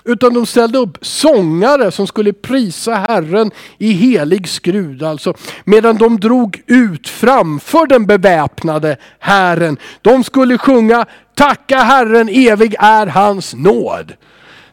utan 0.09 0.33
de 0.33 0.45
ställde 0.45 0.77
upp 0.77 0.97
sångare 1.01 1.91
som 1.91 2.07
skulle 2.07 2.33
prisa 2.33 2.95
Herren 2.95 3.51
i 3.77 3.91
helig 3.91 4.47
skrud. 4.47 5.03
Alltså, 5.03 5.33
medan 5.63 5.97
de 5.97 6.19
drog 6.19 6.61
ut 6.67 7.07
framför 7.07 7.87
den 7.87 8.05
beväpnade 8.05 8.97
Herren. 9.19 9.77
De 10.01 10.23
skulle 10.23 10.57
sjunga 10.57 11.05
Tacka 11.35 11.77
Herren, 11.77 12.29
evig 12.29 12.75
är 12.79 13.07
hans 13.07 13.55
nåd. 13.55 14.13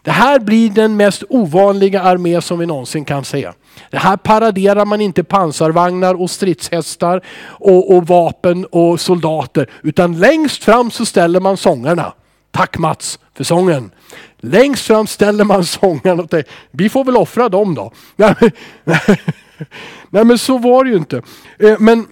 Det 0.03 0.11
här 0.11 0.39
blir 0.39 0.71
den 0.71 0.97
mest 0.97 1.23
ovanliga 1.29 2.03
armé 2.03 2.41
som 2.41 2.59
vi 2.59 2.67
någonsin 2.67 3.05
kan 3.05 3.25
se. 3.25 3.51
Det 3.91 3.99
här 3.99 4.17
paraderar 4.17 4.85
man 4.85 5.01
inte 5.01 5.25
pansarvagnar 5.25 6.23
och 6.23 6.31
stridshästar 6.31 7.23
och, 7.47 7.97
och 7.97 8.07
vapen 8.07 8.65
och 8.65 9.01
soldater. 9.01 9.71
Utan 9.83 10.19
längst 10.19 10.65
fram 10.65 10.91
så 10.91 11.07
ställer 11.07 11.41
man 11.41 11.57
sångarna. 11.57 12.13
Tack 12.57 12.79
Mats 12.79 13.19
för 13.35 13.45
sången. 13.45 13.91
Längst 14.39 14.87
fram 14.87 15.07
ställer 15.07 15.45
man 15.45 15.65
sångarna 15.65 16.23
och 16.23 16.31
tänker, 16.31 16.53
vi 16.71 16.89
får 16.89 17.05
väl 17.05 17.17
offra 17.17 17.49
dem 17.49 17.75
då. 17.75 17.93
Nej 20.11 20.25
men 20.25 20.39
så 20.39 20.59
var 20.59 20.85
det 20.85 20.91
ju 20.91 20.97
inte. 20.97 21.23
Eh, 21.59 21.77
men 21.79 22.07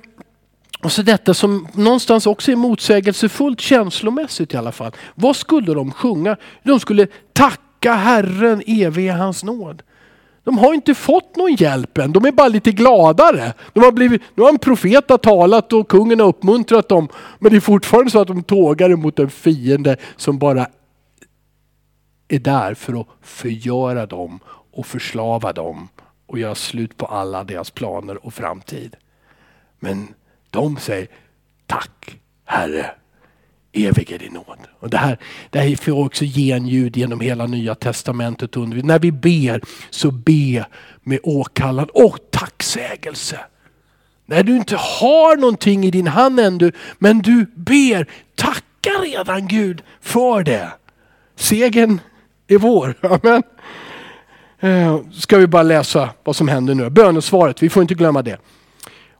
och 0.82 0.92
så 0.92 1.02
detta 1.02 1.34
som 1.34 1.68
någonstans 1.74 2.26
också 2.26 2.52
är 2.52 2.56
motsägelsefullt 2.56 3.60
känslomässigt 3.60 4.54
i 4.54 4.56
alla 4.56 4.72
fall. 4.72 4.92
Vad 5.14 5.36
skulle 5.36 5.74
de 5.74 5.92
sjunga? 5.92 6.36
De 6.62 6.80
skulle 6.80 7.06
tacka 7.32 7.94
Herren 7.94 8.62
evig 8.66 9.10
hans 9.10 9.44
nåd. 9.44 9.82
De 10.44 10.58
har 10.58 10.74
inte 10.74 10.94
fått 10.94 11.36
någon 11.36 11.54
hjälp 11.54 11.98
än, 11.98 12.12
de 12.12 12.24
är 12.24 12.32
bara 12.32 12.48
lite 12.48 12.72
gladare. 12.72 13.52
De 13.72 13.84
har 13.84 13.92
blivit, 13.92 14.22
nu 14.34 14.42
har 14.42 14.50
en 14.50 14.58
profet 14.58 15.22
talat 15.22 15.72
och 15.72 15.88
kungen 15.88 16.20
har 16.20 16.26
uppmuntrat 16.26 16.88
dem. 16.88 17.08
Men 17.38 17.50
det 17.50 17.58
är 17.58 17.60
fortfarande 17.60 18.10
så 18.10 18.20
att 18.20 18.28
de 18.28 18.42
tågar 18.42 18.90
emot 18.90 19.18
en 19.18 19.30
fiende 19.30 19.96
som 20.16 20.38
bara 20.38 20.66
är 22.28 22.38
där 22.38 22.74
för 22.74 23.00
att 23.00 23.06
förgöra 23.22 24.06
dem 24.06 24.40
och 24.72 24.86
förslava 24.86 25.52
dem 25.52 25.88
och 26.26 26.38
göra 26.38 26.54
slut 26.54 26.96
på 26.96 27.06
alla 27.06 27.44
deras 27.44 27.70
planer 27.70 28.26
och 28.26 28.34
framtid. 28.34 28.96
Men 29.80 30.14
de 30.50 30.76
säger 30.76 31.08
tack 31.66 32.18
Herre, 32.44 32.90
evig 33.74 34.12
är 34.12 34.18
din 34.18 34.32
nåd. 34.32 34.58
Och 34.80 34.90
det, 34.90 34.98
här, 34.98 35.18
det 35.50 35.58
här 35.58 35.76
får 35.76 36.04
också 36.04 36.24
genljud 36.24 36.96
genom 36.96 37.20
hela 37.20 37.46
nya 37.46 37.74
testamentet. 37.74 38.56
När 38.56 38.98
vi 38.98 39.12
ber 39.12 39.60
så 39.90 40.10
be 40.10 40.66
med 41.02 41.18
åkallan 41.22 41.88
och 41.92 42.18
tacksägelse. 42.30 43.40
När 44.26 44.42
du 44.42 44.56
inte 44.56 44.76
har 44.76 45.36
någonting 45.36 45.84
i 45.84 45.90
din 45.90 46.06
hand 46.06 46.40
ännu 46.40 46.72
men 46.98 47.18
du 47.18 47.46
ber, 47.54 48.06
tacka 48.34 48.90
redan 48.90 49.48
Gud 49.48 49.82
för 50.00 50.42
det. 50.42 50.68
Segen 51.36 52.00
är 52.48 52.58
vår. 52.58 52.94
Amen. 53.02 53.42
Eh, 54.60 55.00
ska 55.12 55.38
vi 55.38 55.46
bara 55.46 55.62
läsa 55.62 56.10
vad 56.24 56.36
som 56.36 56.48
händer 56.48 56.74
nu. 56.74 56.90
Bönesvaret, 56.90 57.62
vi 57.62 57.70
får 57.70 57.82
inte 57.82 57.94
glömma 57.94 58.22
det. 58.22 58.38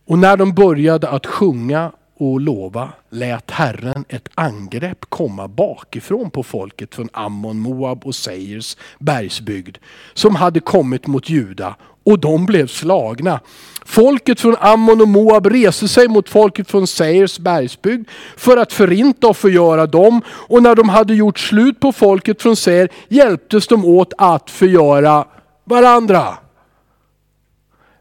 Och 0.07 0.19
när 0.19 0.37
de 0.37 0.55
började 0.55 1.09
att 1.09 1.27
sjunga 1.27 1.93
och 2.17 2.41
lova 2.41 2.89
lät 3.11 3.51
Herren 3.51 4.05
ett 4.09 4.29
angrepp 4.35 5.05
komma 5.09 5.49
bakifrån 5.49 6.31
på 6.31 6.43
folket 6.43 6.95
från 6.95 7.09
Ammon, 7.13 7.59
Moab 7.59 8.07
och 8.07 8.15
Seirs 8.15 8.77
bergsbygd 8.99 9.77
som 10.15 10.35
hade 10.35 10.61
kommit 10.61 11.07
mot 11.07 11.29
Juda 11.29 11.77
och 12.05 12.19
de 12.19 12.47
blev 12.47 12.67
slagna. 12.67 13.41
Folket 13.85 14.41
från 14.41 14.57
Ammon 14.61 15.01
och 15.01 15.09
Moab 15.09 15.47
reste 15.47 15.89
sig 15.89 16.09
mot 16.09 16.29
folket 16.29 16.71
från 16.71 16.87
Seirs 16.87 17.39
bergsbygd 17.39 18.09
för 18.37 18.57
att 18.57 18.73
förinta 18.73 19.29
och 19.29 19.37
förgöra 19.37 19.87
dem. 19.87 20.21
Och 20.29 20.63
när 20.63 20.75
de 20.75 20.89
hade 20.89 21.15
gjort 21.15 21.39
slut 21.39 21.81
på 21.81 21.93
folket 21.93 22.43
från 22.43 22.57
Seir 22.57 22.89
hjälptes 23.09 23.67
de 23.67 23.85
åt 23.85 24.13
att 24.19 24.51
förgöra 24.51 25.25
varandra. 25.65 26.35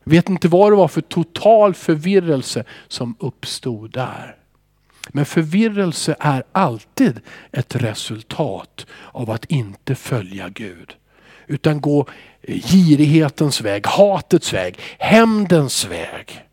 Vet 0.04 0.30
inte 0.30 0.48
vad 0.48 0.72
det 0.72 0.76
var 0.76 0.88
för 0.88 1.02
total 1.02 1.74
förvirrelse 1.74 2.63
som 2.88 3.16
uppstod 3.20 3.92
där. 3.92 4.36
Men 5.10 5.26
förvirrelse 5.26 6.16
är 6.20 6.44
alltid 6.52 7.22
ett 7.52 7.76
resultat 7.76 8.86
av 9.12 9.32
att 9.32 9.46
inte 9.46 9.96
följa 9.96 10.50
Gud. 10.50 10.96
Utan 11.48 11.82
gå 11.82 12.08
girighetens 12.48 13.62
väg, 13.62 13.88
hatets 13.88 14.54
väg, 14.54 14.80
hämndens 15.00 15.86
väg. 15.86 16.46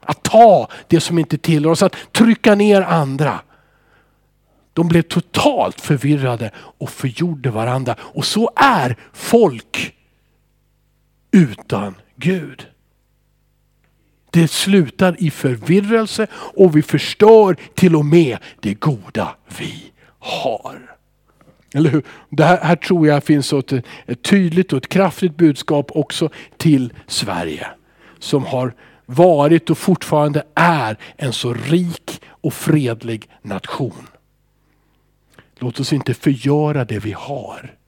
Att 0.00 0.22
ta 0.22 0.68
det 0.88 1.00
som 1.00 1.18
inte 1.18 1.38
tillhör 1.38 1.72
oss, 1.72 1.82
att 1.82 1.96
trycka 2.12 2.54
ner 2.54 2.82
andra. 2.82 3.40
De 4.72 4.88
blev 4.88 5.02
totalt 5.02 5.80
förvirrade 5.80 6.50
och 6.54 6.90
förgjorde 6.90 7.50
varandra. 7.50 7.96
Och 8.00 8.24
så 8.24 8.50
är 8.56 8.96
folk 9.12 9.94
utan 11.32 11.94
Gud. 12.20 12.66
Det 14.30 14.48
slutar 14.48 15.16
i 15.18 15.30
förvirrelse 15.30 16.26
och 16.32 16.76
vi 16.76 16.82
förstör 16.82 17.56
till 17.74 17.96
och 17.96 18.04
med 18.04 18.38
det 18.60 18.74
goda 18.74 19.36
vi 19.58 19.92
har. 20.18 20.96
Eller 21.74 21.90
hur? 21.90 22.02
Det 22.30 22.44
här, 22.44 22.60
här 22.62 22.76
tror 22.76 23.06
jag 23.06 23.24
finns 23.24 23.52
ett, 23.52 23.72
ett 24.06 24.22
tydligt 24.22 24.72
och 24.72 24.78
ett 24.78 24.88
kraftigt 24.88 25.36
budskap 25.36 25.90
också 25.94 26.30
till 26.56 26.92
Sverige. 27.06 27.66
Som 28.18 28.44
har 28.44 28.74
varit 29.06 29.70
och 29.70 29.78
fortfarande 29.78 30.42
är 30.54 30.96
en 31.16 31.32
så 31.32 31.54
rik 31.54 32.20
och 32.26 32.54
fredlig 32.54 33.28
nation. 33.42 34.06
Låt 35.58 35.80
oss 35.80 35.92
inte 35.92 36.14
förgöra 36.14 36.84
det 36.84 36.98
vi 36.98 37.12
har 37.12 37.79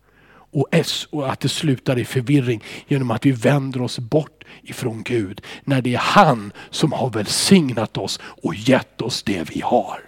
och, 0.53 0.69
S, 0.71 1.09
och 1.11 1.33
att 1.33 1.41
det 1.41 1.49
slutar 1.49 1.99
i 1.99 2.05
förvirring 2.05 2.63
genom 2.87 3.11
att 3.11 3.27
vi 3.27 3.33
vänder 3.33 3.83
oss 3.83 3.99
bort 3.99 4.45
ifrån 4.63 5.03
Gud. 5.03 5.41
När 5.65 5.83
det 5.83 5.95
är 5.95 5.99
han 5.99 6.53
som 6.71 6.93
har 6.93 7.11
välsignat 7.11 7.97
oss 7.97 8.21
och 8.23 8.55
gett 8.55 9.01
oss 9.01 9.23
det 9.23 9.51
vi 9.51 9.61
har. 9.61 10.01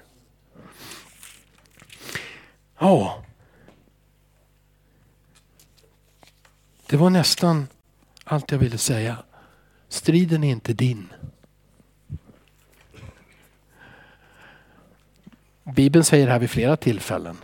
Ja. 2.78 3.24
Det 6.86 6.96
var 6.96 7.10
nästan 7.10 7.66
allt 8.24 8.50
jag 8.50 8.58
ville 8.58 8.78
säga. 8.78 9.16
Striden 9.88 10.44
är 10.44 10.50
inte 10.50 10.72
din. 10.72 11.08
Bibeln 15.64 16.04
säger 16.04 16.28
här 16.28 16.38
vid 16.38 16.50
flera 16.50 16.76
tillfällen. 16.76 17.36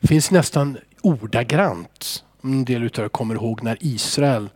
Det 0.00 0.08
finns 0.08 0.30
nästan 0.30 0.78
ordagrant. 1.04 2.24
En 2.42 2.64
del 2.64 2.82
utav 2.82 3.04
er 3.04 3.08
kommer 3.08 3.34
ihåg 3.34 3.62
när 3.62 3.76
Israel 3.80 4.48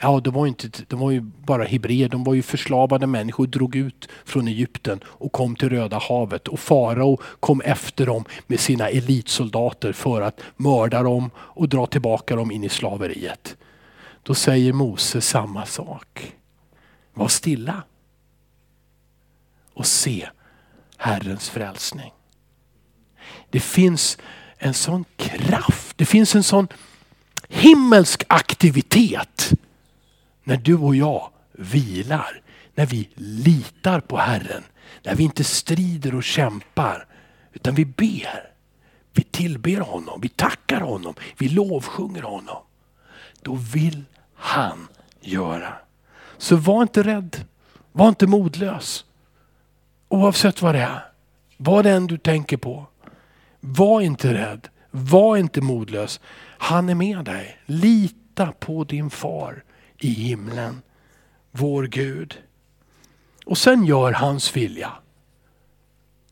Ja, 0.00 0.20
de 0.20 0.34
var, 0.34 0.46
inte, 0.46 0.68
de 0.88 1.00
var 1.00 1.10
ju 1.10 1.20
bara 1.20 1.64
hebreer, 1.64 2.08
de 2.08 2.24
var 2.24 2.34
ju 2.34 2.42
förslavade 2.42 3.06
människor, 3.06 3.46
drog 3.46 3.76
ut 3.76 4.08
från 4.24 4.48
Egypten 4.48 5.00
och 5.04 5.32
kom 5.32 5.56
till 5.56 5.68
Röda 5.68 5.98
havet. 5.98 6.48
Och 6.48 6.60
farao 6.60 7.18
kom 7.40 7.60
efter 7.60 8.06
dem 8.06 8.24
med 8.46 8.60
sina 8.60 8.88
elitsoldater 8.88 9.92
för 9.92 10.22
att 10.22 10.40
mörda 10.56 11.02
dem 11.02 11.30
och 11.36 11.68
dra 11.68 11.86
tillbaka 11.86 12.36
dem 12.36 12.50
in 12.50 12.64
i 12.64 12.68
slaveriet. 12.68 13.56
Då 14.22 14.34
säger 14.34 14.72
Mose 14.72 15.20
samma 15.20 15.66
sak. 15.66 16.34
Var 17.14 17.28
stilla 17.28 17.82
och 19.74 19.86
se 19.86 20.28
Herrens 20.96 21.50
frälsning. 21.50 22.12
Det 23.50 23.60
finns 23.60 24.18
en 24.58 24.74
sån 24.74 25.04
kraft. 25.16 25.87
Det 25.98 26.06
finns 26.06 26.34
en 26.34 26.42
sån 26.42 26.68
himmelsk 27.48 28.24
aktivitet 28.28 29.52
när 30.44 30.56
du 30.56 30.74
och 30.74 30.96
jag 30.96 31.30
vilar. 31.52 32.40
När 32.74 32.86
vi 32.86 33.08
litar 33.14 34.00
på 34.00 34.16
Herren. 34.16 34.62
När 35.02 35.14
vi 35.14 35.24
inte 35.24 35.44
strider 35.44 36.14
och 36.14 36.24
kämpar. 36.24 37.06
Utan 37.52 37.74
vi 37.74 37.84
ber. 37.84 38.50
Vi 39.12 39.22
tillber 39.22 39.80
honom, 39.80 40.20
vi 40.20 40.28
tackar 40.28 40.80
honom, 40.80 41.14
vi 41.38 41.48
lovsjunger 41.48 42.22
honom. 42.22 42.62
Då 43.42 43.54
vill 43.54 44.04
han 44.34 44.88
göra. 45.20 45.72
Så 46.36 46.56
var 46.56 46.82
inte 46.82 47.02
rädd. 47.02 47.36
Var 47.92 48.08
inte 48.08 48.26
modlös. 48.26 49.04
Oavsett 50.08 50.62
vad 50.62 50.74
det 50.74 50.80
är. 50.80 51.04
Vad 51.56 51.84
det 51.84 51.90
än 51.90 52.06
du 52.06 52.18
tänker 52.18 52.56
på. 52.56 52.86
Var 53.60 54.00
inte 54.00 54.34
rädd. 54.34 54.68
Var 54.90 55.36
inte 55.36 55.60
modlös. 55.60 56.20
Han 56.58 56.88
är 56.88 56.94
med 56.94 57.24
dig. 57.24 57.58
Lita 57.66 58.52
på 58.52 58.84
din 58.84 59.10
far 59.10 59.64
i 59.98 60.08
himlen. 60.08 60.82
Vår 61.50 61.86
Gud. 61.86 62.38
Och 63.46 63.58
sen 63.58 63.84
gör 63.84 64.12
hans 64.12 64.56
vilja. 64.56 64.92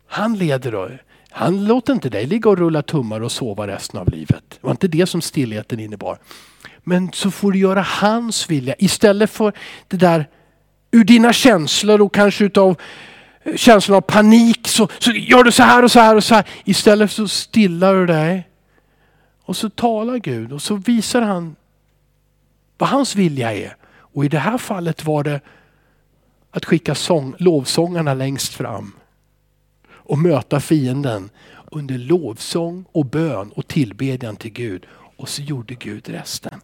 Han 0.06 0.38
leder 0.38 0.72
dig. 0.72 1.02
Han 1.30 1.64
låter 1.64 1.92
inte 1.92 2.08
dig 2.08 2.26
ligga 2.26 2.50
och 2.50 2.58
rulla 2.58 2.82
tummar 2.82 3.20
och 3.20 3.32
sova 3.32 3.66
resten 3.66 4.00
av 4.00 4.08
livet. 4.08 4.44
Det 4.48 4.58
var 4.60 4.70
inte 4.70 4.88
det 4.88 5.06
som 5.06 5.22
stillheten 5.22 5.80
innebar. 5.80 6.18
Men 6.78 7.12
så 7.12 7.30
får 7.30 7.52
du 7.52 7.58
göra 7.58 7.82
hans 7.82 8.50
vilja 8.50 8.74
istället 8.78 9.30
för 9.30 9.52
det 9.88 9.96
där 9.96 10.28
ur 10.90 11.04
dina 11.04 11.32
känslor 11.32 12.00
och 12.00 12.14
kanske 12.14 12.44
utav 12.44 12.76
känslan 13.56 13.96
av 13.96 14.00
panik 14.00 14.68
så, 14.68 14.88
så 14.98 15.10
gör 15.10 15.44
du 15.44 15.52
så 15.52 15.62
här 15.62 15.82
och 15.82 15.92
så 15.92 16.00
här 16.00 16.16
och 16.16 16.24
så 16.24 16.34
här. 16.34 16.48
Istället 16.64 17.10
så 17.10 17.28
stillar 17.28 17.94
du 17.94 18.06
dig. 18.06 18.48
Och 19.44 19.56
så 19.56 19.70
talar 19.70 20.18
Gud 20.18 20.52
och 20.52 20.62
så 20.62 20.74
visar 20.74 21.22
han 21.22 21.56
vad 22.78 22.88
hans 22.88 23.16
vilja 23.16 23.52
är. 23.52 23.76
Och 23.98 24.24
i 24.24 24.28
det 24.28 24.38
här 24.38 24.58
fallet 24.58 25.04
var 25.04 25.24
det 25.24 25.40
att 26.50 26.64
skicka 26.64 26.94
sång, 26.94 27.34
lovsångarna 27.38 28.14
längst 28.14 28.54
fram. 28.54 28.92
Och 29.88 30.18
möta 30.18 30.60
fienden 30.60 31.30
under 31.70 31.98
lovsång 31.98 32.84
och 32.92 33.06
bön 33.06 33.50
och 33.50 33.68
tillbedjan 33.68 34.36
till 34.36 34.52
Gud. 34.52 34.86
Och 35.16 35.28
så 35.28 35.42
gjorde 35.42 35.74
Gud 35.74 36.08
resten. 36.08 36.60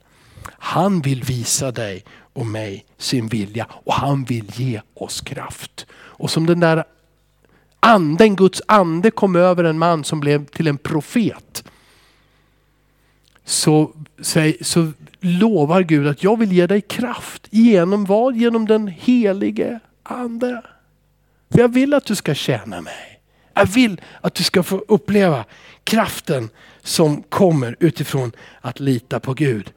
Han 0.49 1.01
vill 1.01 1.25
visa 1.25 1.73
dig 1.73 2.05
och 2.33 2.47
mig 2.47 2.85
sin 2.99 3.29
vilja 3.29 3.66
och 3.71 3.95
han 3.95 4.25
vill 4.25 4.51
ge 4.55 4.81
oss 4.95 5.21
kraft. 5.21 5.87
Och 5.92 6.31
som 6.31 6.47
den 6.47 6.61
där 6.61 6.85
anden, 7.81 8.37
Guds 8.37 8.62
ande 8.66 9.11
kom 9.11 9.37
över 9.37 9.64
en 9.64 9.79
man 9.79 10.05
som 10.05 10.21
blev 10.21 10.47
till 10.47 10.66
en 10.66 10.79
profet. 10.79 11.64
Så, 13.45 13.92
så 14.61 14.92
lovar 15.21 15.83
Gud 15.83 16.07
att 16.07 16.23
jag 16.23 16.38
vill 16.38 16.53
ge 16.53 16.66
dig 16.66 16.81
kraft. 16.81 17.47
Genom 17.51 18.05
vad? 18.05 18.37
Genom 18.37 18.66
den 18.66 18.88
helige 18.88 19.81
ande. 20.03 20.62
För 21.51 21.59
jag 21.59 21.68
vill 21.68 21.95
att 21.95 22.05
du 22.05 22.14
ska 22.14 22.35
tjäna 22.35 22.81
mig. 22.81 23.21
Jag 23.55 23.66
vill 23.66 24.01
att 24.21 24.35
du 24.35 24.45
ska 24.45 24.62
få 24.62 24.85
uppleva 24.88 25.45
kraften 25.85 26.51
som 26.83 27.23
kommer 27.23 27.77
utifrån 27.81 28.33
att 28.61 28.81
lita 28.81 29.21
på 29.21 29.35
Gud 29.35 29.73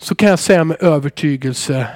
så 0.00 0.14
kan 0.14 0.28
jag 0.28 0.38
säga 0.38 0.64
med 0.64 0.76
övertygelse 0.82 1.86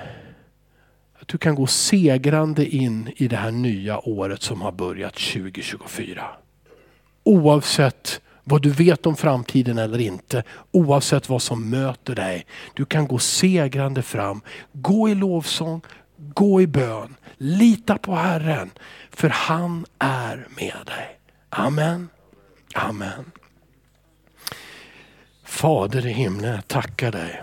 att 1.21 1.29
du 1.29 1.39
kan 1.39 1.55
gå 1.55 1.67
segrande 1.67 2.67
in 2.67 3.13
i 3.17 3.29
det 3.29 3.37
här 3.37 3.51
nya 3.51 4.09
året 4.09 4.43
som 4.43 4.63
har 4.63 4.73
börjat 4.73 5.15
2024. 5.15 6.27
Oavsett 7.23 8.21
vad 8.45 8.63
du 8.63 8.71
vet 8.71 9.07
om 9.07 9.17
framtiden 9.17 9.79
eller 9.79 10.01
inte, 10.01 10.43
oavsett 10.71 11.29
vad 11.29 11.43
som 11.43 11.71
möter 11.71 12.15
dig. 12.15 12.47
Du 12.75 12.85
kan 12.85 13.07
gå 13.07 13.19
segrande 13.19 14.03
fram. 14.03 14.41
Gå 14.73 15.09
i 15.09 15.15
lovsång, 15.15 15.81
gå 16.17 16.61
i 16.63 16.67
bön. 16.67 17.15
Lita 17.37 17.99
på 17.99 18.15
Herren, 18.15 18.71
för 19.11 19.29
han 19.29 19.87
är 19.99 20.49
med 20.57 20.87
dig. 20.87 21.19
Amen. 21.49 22.09
Amen. 22.75 23.33
Fader 25.45 26.07
i 26.07 26.13
himlen, 26.13 26.55
jag 26.55 26.69
tackar 26.69 27.13
dig. 27.13 27.43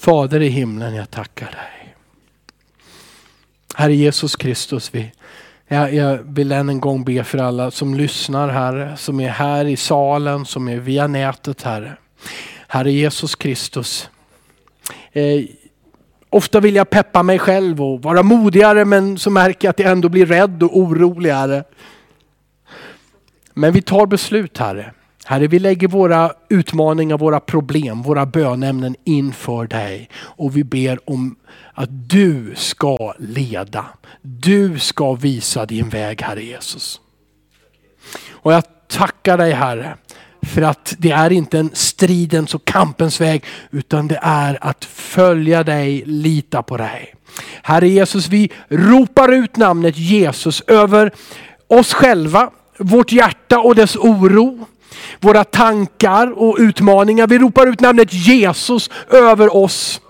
Fader 0.00 0.40
i 0.40 0.48
himlen, 0.48 0.94
jag 0.94 1.10
tackar 1.10 1.46
dig. 1.46 1.94
Herre 3.74 3.94
Jesus 3.94 4.36
Kristus, 4.36 4.94
vi, 4.94 5.12
jag, 5.68 5.94
jag 5.94 6.18
vill 6.24 6.52
än 6.52 6.68
en 6.68 6.80
gång 6.80 7.04
be 7.04 7.24
för 7.24 7.38
alla 7.38 7.70
som 7.70 7.94
lyssnar 7.94 8.48
Herre, 8.48 8.96
som 8.96 9.20
är 9.20 9.28
här 9.28 9.64
i 9.64 9.76
salen, 9.76 10.44
som 10.44 10.68
är 10.68 10.76
via 10.76 11.06
nätet 11.06 11.62
Herre. 11.62 11.96
Herre 12.68 12.92
Jesus 12.92 13.34
Kristus. 13.34 14.10
Eh, 15.12 15.44
ofta 16.30 16.60
vill 16.60 16.74
jag 16.74 16.90
peppa 16.90 17.22
mig 17.22 17.38
själv 17.38 17.82
och 17.82 18.02
vara 18.02 18.22
modigare 18.22 18.84
men 18.84 19.18
så 19.18 19.30
märker 19.30 19.68
jag 19.68 19.70
att 19.70 19.78
jag 19.78 19.92
ändå 19.92 20.08
blir 20.08 20.26
rädd 20.26 20.62
och 20.62 20.78
oroligare. 20.78 21.64
Men 23.54 23.72
vi 23.72 23.82
tar 23.82 24.06
beslut 24.06 24.58
Herre. 24.58 24.92
Herre, 25.30 25.46
vi 25.46 25.58
lägger 25.58 25.88
våra 25.88 26.32
utmaningar, 26.48 27.18
våra 27.18 27.40
problem, 27.40 28.02
våra 28.02 28.26
bönämnen 28.26 28.96
inför 29.04 29.66
dig. 29.66 30.08
Och 30.20 30.56
vi 30.56 30.64
ber 30.64 31.10
om 31.10 31.36
att 31.74 31.88
du 32.08 32.54
ska 32.56 33.14
leda. 33.18 33.84
Du 34.22 34.78
ska 34.78 35.14
visa 35.14 35.66
din 35.66 35.88
väg, 35.88 36.22
Herre 36.22 36.42
Jesus. 36.42 37.00
Och 38.30 38.52
jag 38.52 38.64
tackar 38.88 39.38
dig 39.38 39.52
Herre, 39.52 39.96
för 40.42 40.62
att 40.62 40.94
det 40.98 41.10
är 41.10 41.32
inte 41.32 41.58
en 41.58 41.70
stridens 41.72 42.54
och 42.54 42.64
kampens 42.64 43.20
väg, 43.20 43.44
utan 43.70 44.08
det 44.08 44.18
är 44.22 44.58
att 44.60 44.84
följa 44.84 45.62
dig, 45.64 46.02
lita 46.06 46.62
på 46.62 46.76
dig. 46.76 47.14
Herre 47.62 47.88
Jesus, 47.88 48.28
vi 48.28 48.52
ropar 48.68 49.32
ut 49.32 49.56
namnet 49.56 49.98
Jesus 49.98 50.62
över 50.66 51.12
oss 51.66 51.92
själva, 51.92 52.50
vårt 52.78 53.12
hjärta 53.12 53.60
och 53.60 53.74
dess 53.74 53.96
oro 53.96 54.66
våra 55.20 55.44
tankar 55.44 56.38
och 56.38 56.56
utmaningar. 56.58 57.26
Vi 57.26 57.38
ropar 57.38 57.66
ut 57.66 57.80
namnet 57.80 58.12
Jesus 58.12 58.90
över 59.10 59.56
oss. 59.56 60.00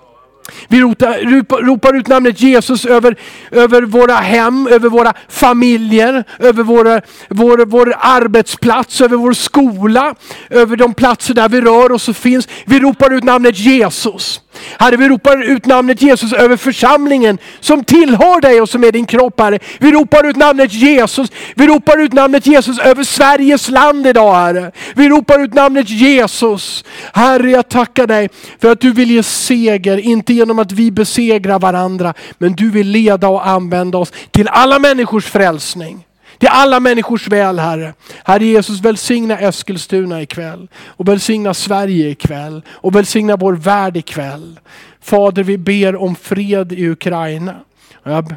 Vi 0.69 0.81
ropar, 0.81 1.63
ropar 1.63 1.97
ut 1.97 2.09
namnet 2.09 2.41
Jesus 2.41 2.85
över, 2.85 3.17
över 3.51 3.83
våra 3.83 4.15
hem, 4.15 4.67
över 4.67 4.89
våra 4.89 5.15
familjer, 5.29 6.25
över 6.39 6.63
våra, 6.63 7.01
vår, 7.29 7.65
vår 7.67 7.95
arbetsplats, 7.99 9.01
över 9.01 9.17
vår 9.17 9.33
skola, 9.33 10.15
över 10.51 10.77
de 10.77 10.95
platser 10.95 11.35
där 11.35 11.49
vi 11.49 11.61
rör 11.61 11.93
oss 11.93 12.09
och 12.09 12.17
finns. 12.17 12.49
Vi 12.67 12.81
ropar 12.81 13.15
ut 13.15 13.25
namnet 13.25 13.59
Jesus. 13.59 14.41
Herre, 14.79 14.97
vi 14.97 15.09
ropar 15.09 15.43
ut 15.43 15.67
namnet 15.67 16.03
Jesus 16.03 16.33
över 16.33 16.57
församlingen 16.57 17.39
som 17.61 17.85
tillhör 17.85 18.41
dig 18.41 18.61
och 18.61 18.69
som 18.69 18.85
är 18.85 18.93
din 18.93 19.07
kropp, 19.07 19.41
Herre. 19.41 19.59
Vi 19.79 19.93
ropar 19.93 20.27
ut 20.27 20.37
namnet 20.37 20.73
Jesus. 20.73 21.31
Vi 21.55 21.67
ropar 21.67 21.99
ut 21.99 22.13
namnet 22.13 22.47
Jesus 22.47 22.79
över 22.79 23.05
Sveriges 23.05 23.69
land 23.69 24.07
idag, 24.07 24.35
Herre. 24.35 24.73
Vi 24.95 25.09
ropar 25.09 25.39
ut 25.39 25.55
namnet 25.55 25.91
Jesus. 25.91 26.85
Herre, 27.13 27.51
jag 27.51 27.69
tackar 27.69 28.07
dig 28.07 28.29
för 28.61 28.73
att 28.73 28.81
du 28.81 28.93
vill 28.93 29.11
ge 29.11 29.23
seger, 29.23 29.99
inte 29.99 30.35
genom 30.35 30.59
att 30.59 30.73
vi 30.73 30.91
besegrar 30.91 31.59
varandra, 31.59 32.15
men 32.39 32.53
du 32.53 32.71
vill 32.71 32.89
leda 32.89 33.29
och 33.29 33.47
använda 33.47 33.99
oss 33.99 34.13
till 34.31 34.49
alla 34.49 34.79
människors 34.79 35.27
frälsning. 35.27 36.05
Till 36.41 36.49
alla 36.49 36.81
människors 36.81 37.29
väl 37.29 37.59
Herre. 37.59 37.95
Herre 38.25 38.45
Jesus 38.45 38.81
välsigna 38.81 39.39
Eskilstuna 39.39 40.23
ikväll. 40.23 40.69
Och 40.87 41.09
välsigna 41.09 41.55
Sverige 41.55 42.09
ikväll. 42.09 42.63
Och 42.69 42.95
välsigna 42.95 43.37
vår 43.37 43.53
värld 43.53 43.97
ikväll. 43.97 44.61
Fader 45.01 45.43
vi 45.43 45.59
ber 45.59 45.97
om 45.97 46.17
fred 46.17 46.73
i 46.73 46.89
Ukraina. 46.89 47.61
Jag, 48.03 48.35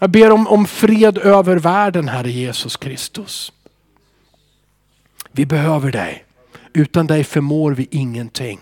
jag 0.00 0.10
ber 0.10 0.30
om, 0.30 0.48
om 0.48 0.66
fred 0.66 1.18
över 1.18 1.56
världen 1.56 2.08
Herre 2.08 2.30
Jesus 2.30 2.76
Kristus. 2.76 3.52
Vi 5.32 5.46
behöver 5.46 5.92
dig. 5.92 6.24
Utan 6.72 7.06
dig 7.06 7.24
förmår 7.24 7.72
vi 7.72 7.88
ingenting. 7.90 8.60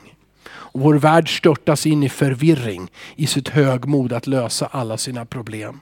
Och 0.49 0.81
vår 0.81 0.95
värld 0.95 1.39
störtas 1.39 1.87
in 1.87 2.03
i 2.03 2.09
förvirring 2.09 2.89
i 3.17 3.27
sitt 3.27 3.49
högmod 3.49 4.13
att 4.13 4.27
lösa 4.27 4.67
alla 4.67 4.97
sina 4.97 5.25
problem. 5.25 5.81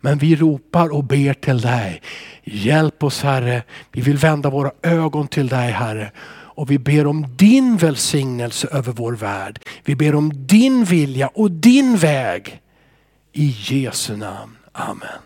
Men 0.00 0.18
vi 0.18 0.36
ropar 0.36 0.94
och 0.94 1.04
ber 1.04 1.34
till 1.34 1.60
dig. 1.60 2.02
Hjälp 2.44 3.02
oss 3.02 3.22
Herre. 3.22 3.62
Vi 3.92 4.00
vill 4.00 4.16
vända 4.16 4.50
våra 4.50 4.70
ögon 4.82 5.28
till 5.28 5.48
dig 5.48 5.70
Herre. 5.72 6.12
Och 6.56 6.70
vi 6.70 6.78
ber 6.78 7.06
om 7.06 7.26
din 7.36 7.76
välsignelse 7.76 8.68
över 8.72 8.92
vår 8.92 9.12
värld. 9.12 9.58
Vi 9.84 9.96
ber 9.96 10.14
om 10.14 10.46
din 10.46 10.84
vilja 10.84 11.28
och 11.28 11.50
din 11.50 11.96
väg. 11.96 12.60
I 13.32 13.56
Jesu 13.58 14.16
namn. 14.16 14.56
Amen. 14.72 15.25